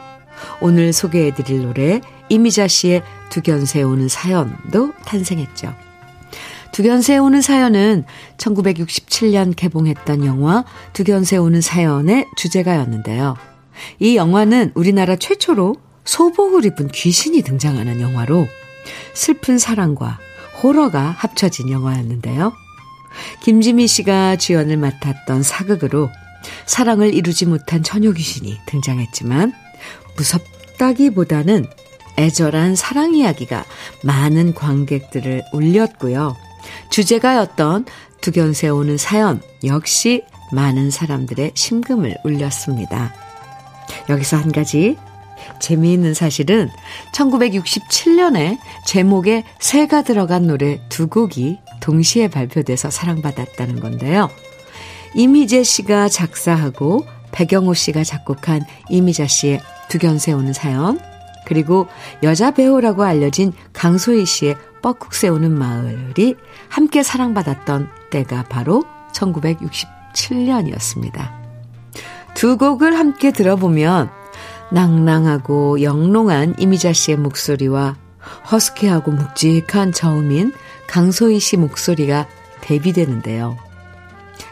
오늘 0.61 0.93
소개해드릴 0.93 1.63
노래 1.63 2.01
이미자 2.29 2.69
씨의 2.69 3.03
두견새 3.31 3.83
오는 3.83 4.09
사연도 4.09 4.93
탄생했죠. 5.05 5.75
두견새 6.73 7.19
오는 7.19 7.41
사연은 7.41 8.05
1967년 8.37 9.55
개봉했던 9.57 10.25
영화 10.25 10.65
두견새 10.93 11.37
오는 11.37 11.61
사연의 11.61 12.27
주제가였는데요. 12.37 13.37
이 13.99 14.17
영화는 14.17 14.73
우리나라 14.75 15.17
최초로 15.17 15.77
소복을 16.05 16.65
입은 16.67 16.89
귀신이 16.89 17.43
등장하는 17.43 18.01
영화로 18.01 18.47
슬픈 19.15 19.59
사랑과 19.59 20.19
호러가 20.63 21.15
합쳐진 21.19 21.71
영화였는데요. 21.71 22.53
김지미 23.43 23.87
씨가 23.87 24.37
주연을 24.37 24.77
맡았던 24.77 25.43
사극으로 25.43 26.11
사랑을 26.67 27.13
이루지 27.15 27.47
못한 27.47 27.83
처녀 27.83 28.13
귀신이 28.13 28.59
등장했지만 28.67 29.53
무섭다기보다는 30.17 31.67
애절한 32.19 32.77
사랑 32.77 33.15
이야기가 33.15 33.65
많은 34.05 34.55
관객들을 34.55 35.43
울렸고요. 35.53 36.37
주제가였던 36.91 37.87
두견새 38.21 38.69
오는 38.69 38.97
사연 38.99 39.41
역시 39.65 40.25
많은 40.53 40.91
사람들의 40.91 41.53
심금을 41.55 42.17
울렸습니다. 42.25 43.15
여기서 44.09 44.37
한 44.37 44.53
가지 44.53 44.97
재미있는 45.61 46.15
사실은 46.15 46.71
1967년에 47.13 48.59
제목에 48.87 49.45
새가 49.59 50.03
들어간 50.03 50.47
노래 50.47 50.81
두 50.89 51.09
곡이 51.09 51.59
동시에 51.81 52.29
발표돼서 52.29 52.91
사랑받았다는 52.91 53.81
건데요. 53.81 54.31
이미재 55.15 55.63
씨가 55.63 56.09
작사하고 56.09 57.05
배경호 57.33 57.75
씨가 57.75 58.05
작곡한 58.05 58.63
이미자 58.89 59.27
씨의 59.27 59.61
두견새 59.89 60.33
오는 60.33 60.53
사연, 60.53 61.01
그리고 61.47 61.89
여자 62.23 62.53
배우라고 62.53 63.03
알려진 63.03 63.53
강소희 63.73 64.25
씨의 64.25 64.55
뻐국 64.83 65.15
새우는 65.15 65.51
마을이 65.51 66.37
함께 66.69 67.03
사랑받았던 67.03 67.89
때가 68.11 68.45
바로 68.45 68.85
1967년이었습니다. 69.13 71.33
두 72.35 72.57
곡을 72.57 72.97
함께 72.99 73.33
들어보면 73.33 74.11
낭낭하고 74.73 75.83
영롱한 75.83 76.57
이미자 76.59 76.93
씨의 76.93 77.19
목소리와 77.19 77.97
허스키하고 78.51 79.11
묵직한 79.13 79.93
저음인 79.93 80.53
강소희 80.87 81.41
씨 81.41 81.57
목소리가 81.57 82.27
대비되는데요. 82.61 83.57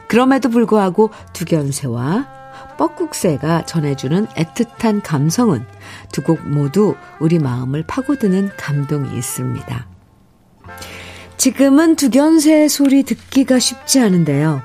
그럼에도 0.08 0.48
불구하고 0.48 1.10
두견새와 1.32 2.38
뻐국새가 2.78 3.66
전해주는 3.66 4.26
애틋한 4.28 5.00
감성은 5.04 5.66
두 6.12 6.22
곡 6.22 6.48
모두 6.48 6.94
우리 7.20 7.38
마음을 7.38 7.84
파고드는 7.86 8.50
감동이 8.56 9.16
있습니다. 9.16 9.86
지금은 11.36 11.96
두견새 11.96 12.68
소리 12.68 13.02
듣기가 13.02 13.58
쉽지 13.58 14.00
않은데요. 14.00 14.62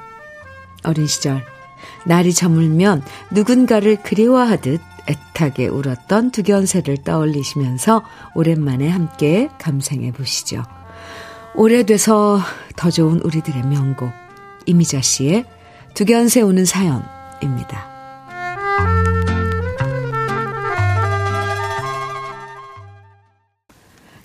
어린 0.83 1.07
시절, 1.07 1.43
날이 2.05 2.33
저물면 2.33 3.03
누군가를 3.31 3.97
그리워하듯 4.03 4.81
애타게 5.07 5.67
울었던 5.67 6.31
두견새를 6.31 7.03
떠올리시면서 7.03 8.03
오랜만에 8.35 8.89
함께 8.89 9.49
감상해 9.59 10.11
보시죠. 10.11 10.63
오래돼서 11.55 12.39
더 12.75 12.89
좋은 12.89 13.19
우리들의 13.19 13.63
명곡, 13.63 14.11
이미자 14.65 15.01
씨의 15.01 15.45
두견새 15.93 16.41
오는 16.41 16.65
사연입니다. 16.65 17.93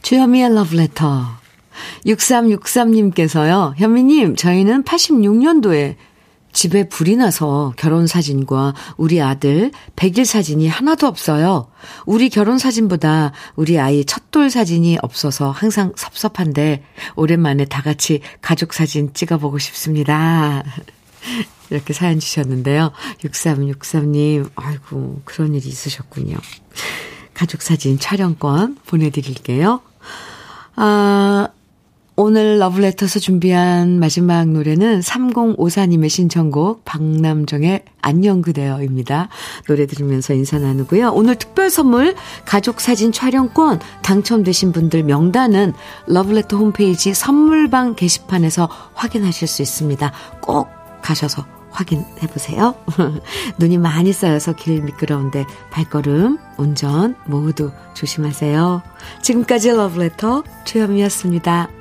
주현미의 0.02 0.54
러브레터. 0.54 1.38
6363님께서요, 2.06 3.74
현미님, 3.76 4.36
저희는 4.36 4.84
86년도에 4.84 5.96
집에 6.52 6.88
불이 6.88 7.16
나서 7.16 7.72
결혼 7.76 8.06
사진과 8.06 8.74
우리 8.96 9.20
아들 9.20 9.70
100일 9.96 10.24
사진이 10.24 10.68
하나도 10.68 11.06
없어요. 11.06 11.70
우리 12.06 12.28
결혼 12.28 12.58
사진보다 12.58 13.32
우리 13.56 13.78
아이 13.78 14.04
첫돌 14.04 14.50
사진이 14.50 14.98
없어서 15.02 15.50
항상 15.50 15.92
섭섭한데, 15.96 16.82
오랜만에 17.16 17.64
다 17.64 17.82
같이 17.82 18.20
가족 18.40 18.74
사진 18.74 19.12
찍어보고 19.14 19.58
싶습니다. 19.58 20.64
이렇게 21.70 21.92
사연 21.92 22.18
주셨는데요. 22.18 22.92
6363님, 23.24 24.50
아이고, 24.54 25.20
그런 25.24 25.54
일이 25.54 25.68
있으셨군요. 25.68 26.36
가족 27.34 27.62
사진 27.62 27.98
촬영권 27.98 28.78
보내드릴게요. 28.86 29.80
아, 30.76 31.48
오늘 32.20 32.58
러브레터에서 32.58 33.20
준비한 33.20 34.00
마지막 34.00 34.48
노래는 34.48 34.98
3054님의 34.98 36.08
신청곡 36.08 36.84
박남정의 36.84 37.84
안녕 38.02 38.42
그대여입니다. 38.42 39.28
노래 39.68 39.86
들으면서 39.86 40.34
인사 40.34 40.58
나누고요. 40.58 41.12
오늘 41.14 41.36
특별 41.36 41.70
선물 41.70 42.16
가족 42.44 42.80
사진 42.80 43.12
촬영권 43.12 43.78
당첨되신 44.02 44.72
분들 44.72 45.04
명단은 45.04 45.74
러브레터 46.08 46.56
홈페이지 46.56 47.14
선물방 47.14 47.94
게시판에서 47.94 48.68
확인하실 48.94 49.46
수 49.46 49.62
있습니다. 49.62 50.12
꼭 50.40 50.66
가셔서 51.00 51.46
확인해 51.70 52.26
보세요. 52.32 52.74
눈이 53.60 53.78
많이 53.78 54.12
쌓여서 54.12 54.54
길 54.54 54.82
미끄러운데 54.82 55.46
발걸음, 55.70 56.38
운전 56.56 57.14
모두 57.26 57.70
조심하세요. 57.94 58.82
지금까지 59.22 59.70
러브레터 59.70 60.42
최현미였습니다. 60.64 61.77